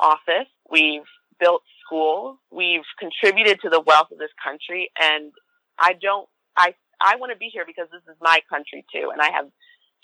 [0.00, 0.48] office.
[0.70, 1.02] We've
[1.40, 2.38] built schools.
[2.50, 4.90] We've contributed to the wealth of this country.
[5.00, 5.32] And
[5.78, 9.20] I don't, I I want to be here because this is my country too, and
[9.22, 9.46] I have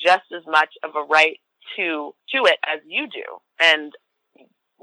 [0.01, 1.39] just as much of a right
[1.77, 3.25] to to it as you do.
[3.61, 3.93] And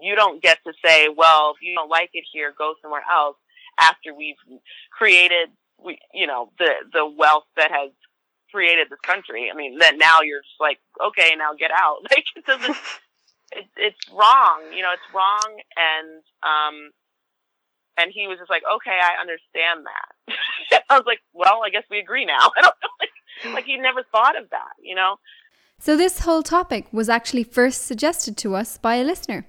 [0.02, 3.38] you don't get to say, well, if you don't like it here, go somewhere else.
[3.80, 4.36] After we've
[4.92, 5.50] created,
[5.84, 7.92] we, you know, the the wealth that has
[8.52, 9.50] created this country.
[9.52, 11.98] I mean, that now you're just like, okay, now get out.
[12.12, 12.78] Like it doesn't.
[13.52, 14.64] it, it's wrong.
[14.76, 16.92] You know, it's wrong, and um,
[17.98, 20.84] and he was just like, okay, I understand that.
[20.90, 22.52] I was like, well, I guess we agree now.
[22.58, 22.76] I don't.
[23.00, 25.18] Like, like he never thought of that, you know?
[25.80, 29.46] So this whole topic was actually first suggested to us by a listener.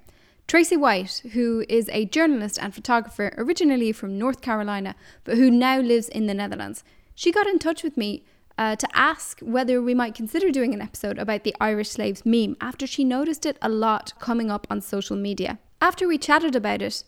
[0.48, 5.80] Traci White, who is a journalist and photographer originally from North Carolina, but who now
[5.80, 6.84] lives in the Netherlands.
[7.14, 8.24] She got in touch with me
[8.58, 12.56] uh, to ask whether we might consider doing an episode about the Irish slaves meme
[12.60, 15.58] after she noticed it a lot coming up on social media.
[15.80, 17.02] After we chatted about it,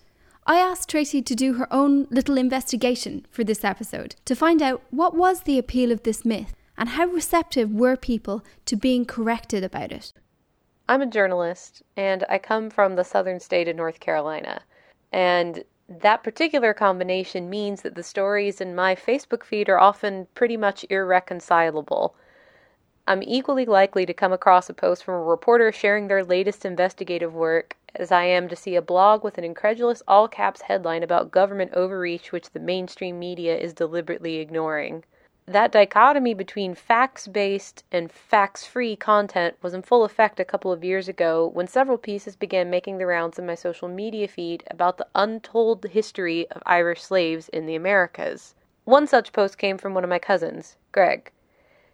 [0.46, 4.82] I asked Tracy to do her own little investigation for this episode to find out
[4.90, 9.64] what was the appeal of this myth and how receptive were people to being corrected
[9.64, 10.12] about it.
[10.86, 14.62] I'm a journalist and I come from the southern state of North Carolina.
[15.12, 20.56] And that particular combination means that the stories in my Facebook feed are often pretty
[20.56, 22.14] much irreconcilable.
[23.06, 27.34] I'm equally likely to come across a post from a reporter sharing their latest investigative
[27.34, 31.30] work as I am to see a blog with an incredulous all caps headline about
[31.30, 35.04] government overreach which the mainstream media is deliberately ignoring.
[35.46, 40.72] That dichotomy between facts based and facts free content was in full effect a couple
[40.72, 44.64] of years ago when several pieces began making the rounds in my social media feed
[44.70, 48.54] about the untold history of Irish slaves in the Americas.
[48.84, 51.30] One such post came from one of my cousins, Greg.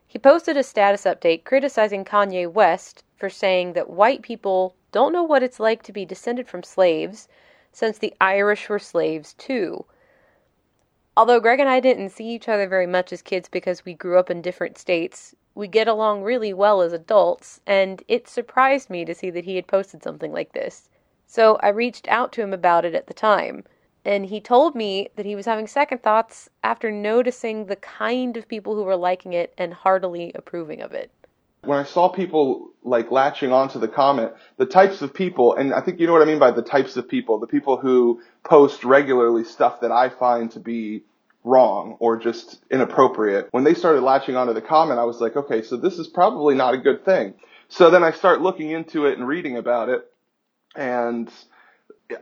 [0.07, 5.25] He posted a status update criticizing Kanye West for saying that white people don't know
[5.25, 7.27] what it's like to be descended from slaves,
[7.73, 9.87] since the Irish were slaves too.
[11.17, 14.19] Although Greg and I didn't see each other very much as kids because we grew
[14.19, 19.05] up in different states, we get along really well as adults, and it surprised me
[19.05, 20.89] to see that he had posted something like this.
[21.27, 23.65] So I reached out to him about it at the time
[24.05, 28.49] and he told me that he was having second thoughts after noticing the kind of
[28.49, 31.11] people who were liking it and heartily approving of it.
[31.63, 35.81] When I saw people like latching onto the comment, the types of people, and I
[35.81, 38.85] think you know what I mean by the types of people, the people who post
[38.85, 41.03] regularly stuff that I find to be
[41.45, 43.49] wrong or just inappropriate.
[43.51, 46.55] When they started latching onto the comment, I was like, okay, so this is probably
[46.55, 47.35] not a good thing.
[47.69, 50.07] So then I start looking into it and reading about it
[50.75, 51.31] and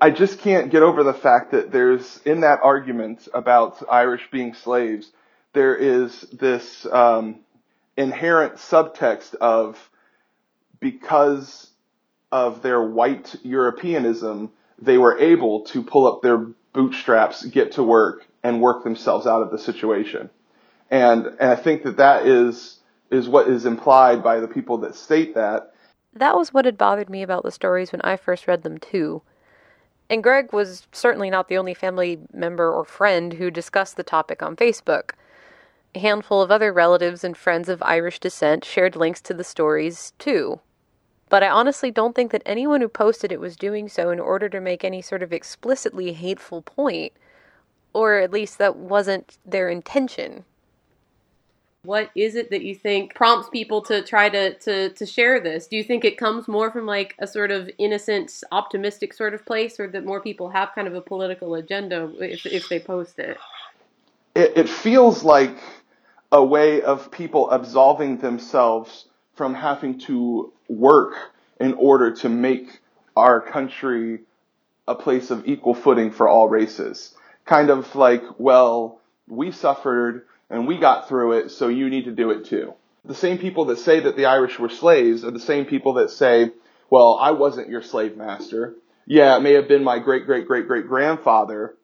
[0.00, 4.54] I just can't get over the fact that there's in that argument about Irish being
[4.54, 5.10] slaves,
[5.54, 7.40] there is this um,
[7.98, 9.90] inherent subtext of
[10.80, 11.70] because
[12.30, 18.24] of their white Europeanism, they were able to pull up their bootstraps, get to work,
[18.44, 20.30] and work themselves out of the situation.
[20.90, 22.78] And, and I think that that is,
[23.10, 25.72] is what is implied by the people that state that.
[26.14, 29.22] That was what had bothered me about the stories when I first read them, too.
[30.08, 34.40] And Greg was certainly not the only family member or friend who discussed the topic
[34.40, 35.10] on Facebook.
[35.94, 40.12] A handful of other relatives and friends of Irish descent shared links to the stories,
[40.18, 40.60] too.
[41.28, 44.48] But I honestly don't think that anyone who posted it was doing so in order
[44.48, 47.12] to make any sort of explicitly hateful point,
[47.92, 50.44] or at least that wasn't their intention.
[51.84, 55.66] What is it that you think prompts people to try to, to, to share this?
[55.66, 59.44] Do you think it comes more from like a sort of innocent, optimistic sort of
[59.46, 63.18] place, or that more people have kind of a political agenda if, if they post
[63.18, 63.38] it?
[64.34, 65.56] It, it feels like
[66.30, 71.14] a way of people absolving themselves from having to work
[71.60, 72.80] in order to make
[73.16, 74.20] our country
[74.86, 77.14] a place of equal footing for all races.
[77.44, 82.12] Kind of like, well, we suffered and we got through it, so you need to
[82.12, 82.74] do it too.
[83.04, 86.10] The same people that say that the Irish were slaves are the same people that
[86.10, 86.52] say,
[86.90, 88.74] well, I wasn't your slave master.
[89.06, 91.74] Yeah, it may have been my great great great great grandfather,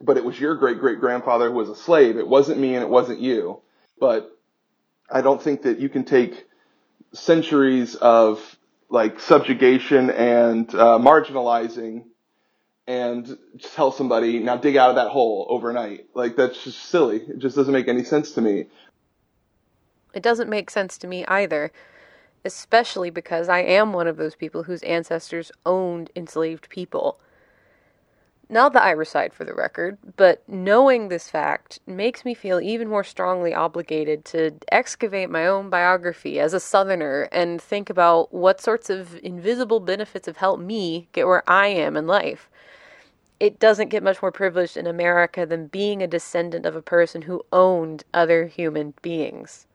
[0.00, 2.16] but it was your great great grandfather who was a slave.
[2.16, 3.60] It wasn't me and it wasn't you.
[4.02, 4.36] But
[5.08, 6.46] I don't think that you can take
[7.12, 8.58] centuries of
[8.90, 12.06] like subjugation and uh, marginalizing
[12.88, 13.38] and
[13.76, 16.06] tell somebody now dig out of that hole overnight.
[16.14, 17.18] Like that's just silly.
[17.18, 18.66] It just doesn't make any sense to me.
[20.12, 21.70] It doesn't make sense to me either,
[22.44, 27.20] especially because I am one of those people whose ancestors owned enslaved people.
[28.52, 32.86] Not the Irish side for the record, but knowing this fact makes me feel even
[32.86, 38.60] more strongly obligated to excavate my own biography as a Southerner and think about what
[38.60, 42.50] sorts of invisible benefits have helped me get where I am in life
[43.42, 47.22] it doesn't get much more privileged in America than being a descendant of a person
[47.22, 49.66] who owned other human beings.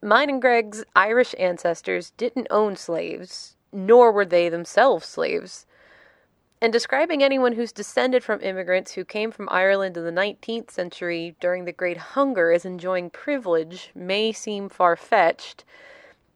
[0.00, 5.66] Mine and Greg's Irish ancestors didn't own slaves, nor were they themselves slaves.
[6.62, 11.34] And describing anyone who's descended from immigrants who came from Ireland in the 19th century
[11.40, 15.64] during the Great Hunger as enjoying privilege may seem far fetched,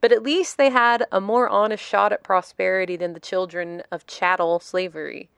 [0.01, 4.05] but at least they had a more honest shot at prosperity than the children of
[4.05, 5.29] chattel slavery.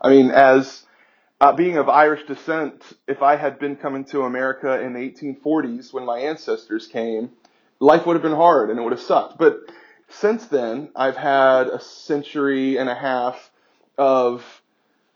[0.00, 0.86] I mean, as
[1.40, 5.92] uh, being of Irish descent, if I had been coming to America in the 1840s
[5.92, 7.30] when my ancestors came,
[7.80, 9.36] life would have been hard and it would have sucked.
[9.36, 9.62] But
[10.08, 13.50] since then, I've had a century and a half
[13.98, 14.44] of,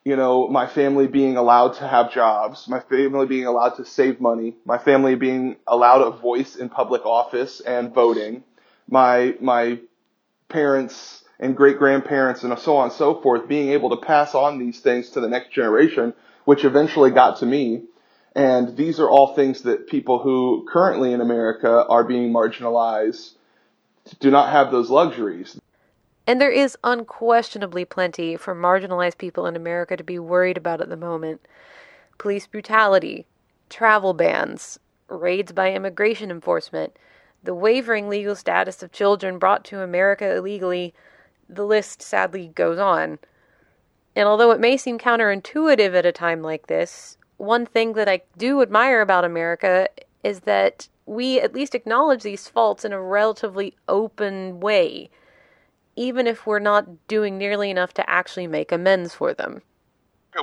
[0.04, 4.20] you know, my family being allowed to have jobs, my family being allowed to save
[4.20, 8.44] money, my family being allowed a voice in public office and voting,
[8.88, 9.78] my, my
[10.48, 14.58] parents and great grandparents and so on and so forth, being able to pass on
[14.58, 16.14] these things to the next generation,
[16.44, 17.82] which eventually got to me.
[18.34, 23.32] And these are all things that people who currently in America are being marginalized
[24.20, 25.58] do not have those luxuries.
[26.26, 30.88] And there is unquestionably plenty for marginalized people in America to be worried about at
[30.88, 31.40] the moment
[32.18, 33.26] police brutality,
[33.68, 36.96] travel bans, raids by immigration enforcement,
[37.42, 40.94] the wavering legal status of children brought to America illegally,
[41.48, 43.18] the list sadly goes on.
[44.16, 48.22] And although it may seem counterintuitive at a time like this, one thing that I
[48.36, 49.88] do admire about America
[50.24, 55.10] is that we at least acknowledge these faults in a relatively open way,
[55.96, 59.62] even if we're not doing nearly enough to actually make amends for them.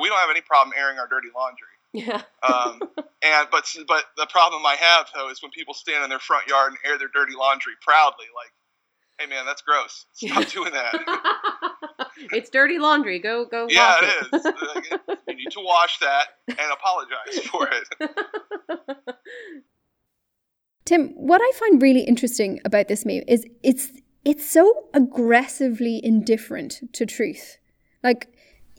[0.01, 1.67] We don't have any problem airing our dirty laundry.
[1.93, 2.23] Yeah.
[2.41, 2.81] um,
[3.23, 6.47] and but but the problem I have though is when people stand in their front
[6.47, 8.51] yard and air their dirty laundry proudly, like
[9.19, 10.05] hey man, that's gross.
[10.13, 12.09] Stop doing that.
[12.31, 13.19] it's dirty laundry.
[13.19, 13.67] Go go.
[13.69, 15.19] Yeah, wash it is.
[15.27, 19.07] you need to wash that and apologize for it.
[20.85, 23.89] Tim, what I find really interesting about this meme is it's
[24.26, 27.57] it's so aggressively indifferent to truth.
[28.03, 28.28] Like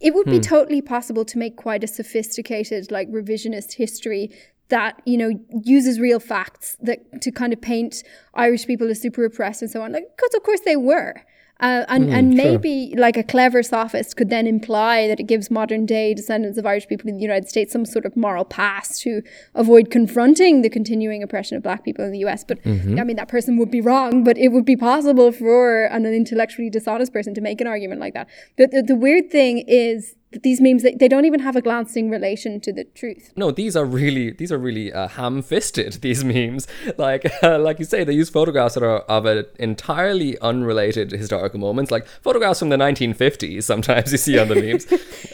[0.01, 0.43] it would be Hmm.
[0.43, 4.31] totally possible to make quite a sophisticated like revisionist history
[4.69, 8.03] that you know uses real facts that to kind of paint
[8.35, 9.93] Irish people as super oppressed and so on.
[9.93, 11.15] Like because of course they were.
[11.61, 12.45] Uh, and Mm, and sure.
[12.45, 16.67] maybe like a clever sophist could then imply that it gives modern day descendants of
[16.67, 19.23] Irish people in the United States some sort of moral pass to
[19.55, 22.43] avoid confronting the continuing oppression of black people in the US.
[22.45, 23.01] But Mhm.
[23.01, 26.71] I mean, that person would be wrong, but it would be possible for an intellectually
[26.71, 28.27] dishonest person to make an argument like that.
[28.59, 31.63] But the, the weird thing is that these memes they, they don't even have a
[31.63, 33.33] glancing relation to the truth.
[33.37, 35.95] No, these are really these are really uh, ham-fisted.
[36.05, 36.67] These memes,
[36.99, 41.59] like uh, like you say, they use photographs that are of an entirely unrelated historical
[41.59, 43.63] moments, like photographs from the 1950s.
[43.63, 44.87] Sometimes you see on the memes,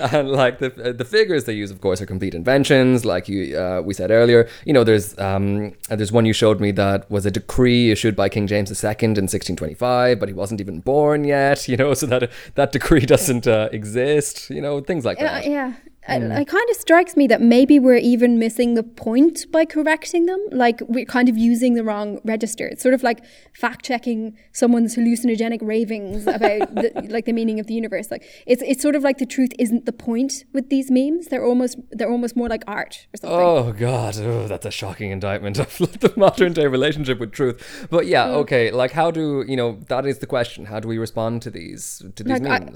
[0.13, 3.05] and like the uh, the figures they use, of course, are complete inventions.
[3.05, 6.71] Like you uh, we said earlier, you know, there's um there's one you showed me
[6.73, 10.81] that was a decree issued by King James II in 1625, but he wasn't even
[10.81, 11.67] born yet.
[11.71, 14.51] You know, so that that decree doesn't uh, exist.
[14.51, 15.47] You know, things like that.
[15.47, 15.75] yeah.
[16.09, 16.33] Mm.
[16.37, 20.25] It, it kind of strikes me that maybe we're even missing the point by correcting
[20.31, 20.41] them.
[20.51, 22.67] Like we're kind of using the wrong register.
[22.67, 23.19] It's sort of like
[23.55, 28.11] fact checking someone's hallucinogenic ravings about the, like the meaning of the universe.
[28.11, 31.29] Like it's it's sort of like the truth isn't the point with these memes.
[31.29, 33.39] They're almost they're almost more like art or something.
[33.39, 35.71] Oh God, oh, that's a shocking indictment of
[36.05, 37.87] the modern day relationship with truth.
[37.91, 38.35] But yeah, Mm.
[38.43, 40.65] okay, like how do you know that is the question?
[40.65, 42.67] How do we respond to these to these Like, I-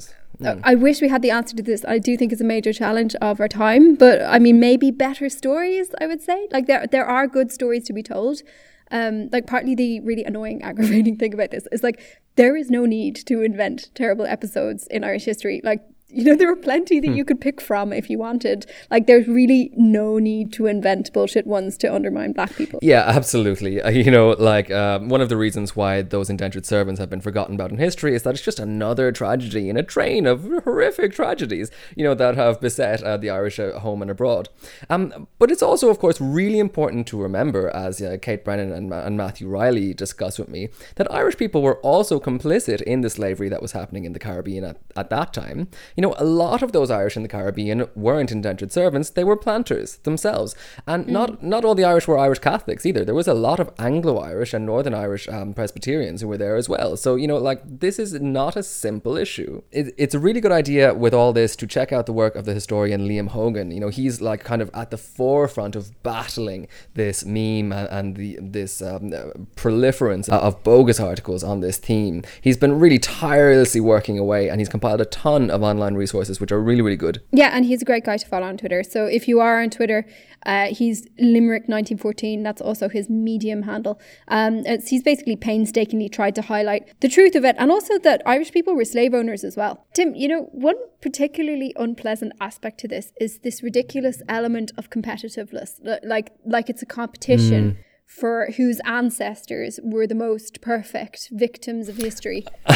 [0.43, 1.85] Uh, I wish we had the answer to this.
[1.87, 5.29] I do think it's a major challenge of our time, but I mean, maybe better
[5.29, 5.91] stories.
[6.01, 8.43] I would say, like there there are good stories to be told.
[8.91, 12.01] Um, like partly the really annoying, aggravating thing about this is like
[12.37, 15.61] there is no need to invent terrible episodes in Irish history.
[15.63, 15.83] Like
[16.15, 18.67] you know, there are plenty that you could pick from if you wanted.
[18.91, 22.79] Like there's really no need to invent bullshit ones to undermine black people.
[22.83, 23.83] Yeah, absolutely.
[23.83, 27.21] Uh, you know, like um, one of the reasons why those indentured servants have been
[27.21, 31.13] forgotten about in history is that it's just another tragedy in a train of horrific
[31.13, 34.49] tragedies, you know, that have beset uh, the Irish uh, home and abroad.
[34.89, 38.93] Um, but it's also, of course, really important to remember, as uh, Kate Brennan and,
[38.93, 43.49] and Matthew Reilly discussed with me, that Irish people were also complicit in the slavery
[43.49, 45.69] that was happening in the Caribbean at, at that time.
[45.97, 49.37] You know, a lot of those Irish in the Caribbean weren't indentured servants; they were
[49.37, 50.55] planters themselves,
[50.87, 53.05] and not not all the Irish were Irish Catholics either.
[53.05, 56.69] There was a lot of Anglo-Irish and Northern Irish um, Presbyterians who were there as
[56.69, 56.97] well.
[56.97, 59.63] So you know, like this is not a simple issue.
[59.73, 62.45] It, it's a really good idea with all this to check out the work of
[62.45, 63.71] the historian Liam Hogan.
[63.71, 68.17] You know, he's like kind of at the forefront of battling this meme and, and
[68.17, 72.23] the this um, uh, proliferance of bogus articles on this theme.
[72.41, 76.53] He's been really tirelessly working away, and he's compiled a ton of online resources which
[76.53, 77.23] are really really good.
[77.33, 78.83] Yeah, and he's a great guy to follow on Twitter.
[78.83, 80.07] So if you are on Twitter,
[80.47, 82.43] uh, he's Limerick1914.
[82.43, 84.01] That's also his medium handle.
[84.29, 88.23] Um, it's, he's basically painstakingly tried to highlight the truth of it and also that
[88.27, 89.87] Irish people were slave owners as well.
[89.95, 95.79] Tim, you know, one particularly unpleasant aspect to this is this ridiculous element of competitiveness.
[96.03, 97.73] Like, like it's a competition.
[97.73, 97.77] Mm.
[98.15, 102.47] For whose ancestors were the most perfect victims of history.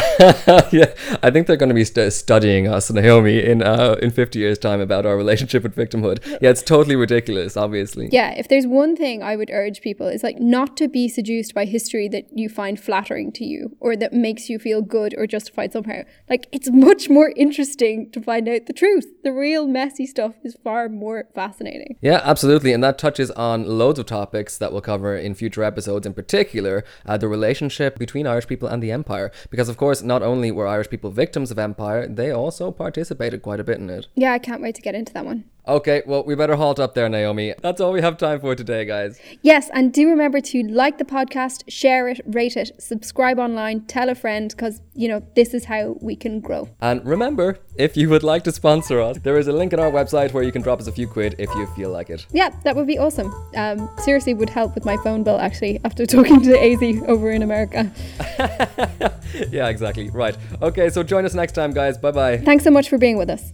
[0.72, 4.41] yeah, I think they're going to be st- studying us, Naomi, in uh, in fifty
[4.41, 6.26] years' time about our relationship with victimhood.
[6.43, 7.57] Yeah, it's totally ridiculous.
[7.57, 8.09] Obviously.
[8.11, 11.55] Yeah, if there's one thing I would urge people, it's like not to be seduced
[11.55, 15.28] by history that you find flattering to you or that makes you feel good or
[15.28, 16.03] justified somehow.
[16.28, 19.07] Like it's much more interesting to find out the truth.
[19.22, 21.97] The real messy stuff is far more fascinating.
[22.01, 22.72] Yeah, absolutely.
[22.72, 26.83] And that touches on loads of topics that we'll cover in future episodes, in particular,
[27.07, 29.31] uh, the relationship between Irish people and the Empire.
[29.51, 33.61] Because, of course, not only were Irish people victims of Empire, they also participated quite
[33.61, 34.09] a bit in it.
[34.16, 35.45] Yeah, I can't wait to get into that one.
[35.69, 37.53] Okay, well, we better halt up there, Naomi.
[37.61, 39.21] That's all we have time for today, guys.
[39.43, 44.09] Yes, and do remember to like the podcast, share it, rate it, subscribe online, tell
[44.09, 46.71] a friend, because, you know, this is how we can grow.
[46.81, 49.91] And remember, if you would like to sponsor us, there is a link on our
[49.91, 52.27] website where you can drop us a few quid if you feel like it.
[52.33, 53.31] Yeah, that would be awesome.
[53.55, 57.43] Um, seriously, would help with my phone bill actually after talking to Azie over in
[57.43, 57.93] America.
[59.51, 60.09] yeah, exactly.
[60.09, 60.35] Right.
[60.62, 61.99] Okay, so join us next time, guys.
[61.99, 62.39] Bye bye.
[62.39, 63.53] Thanks so much for being with us.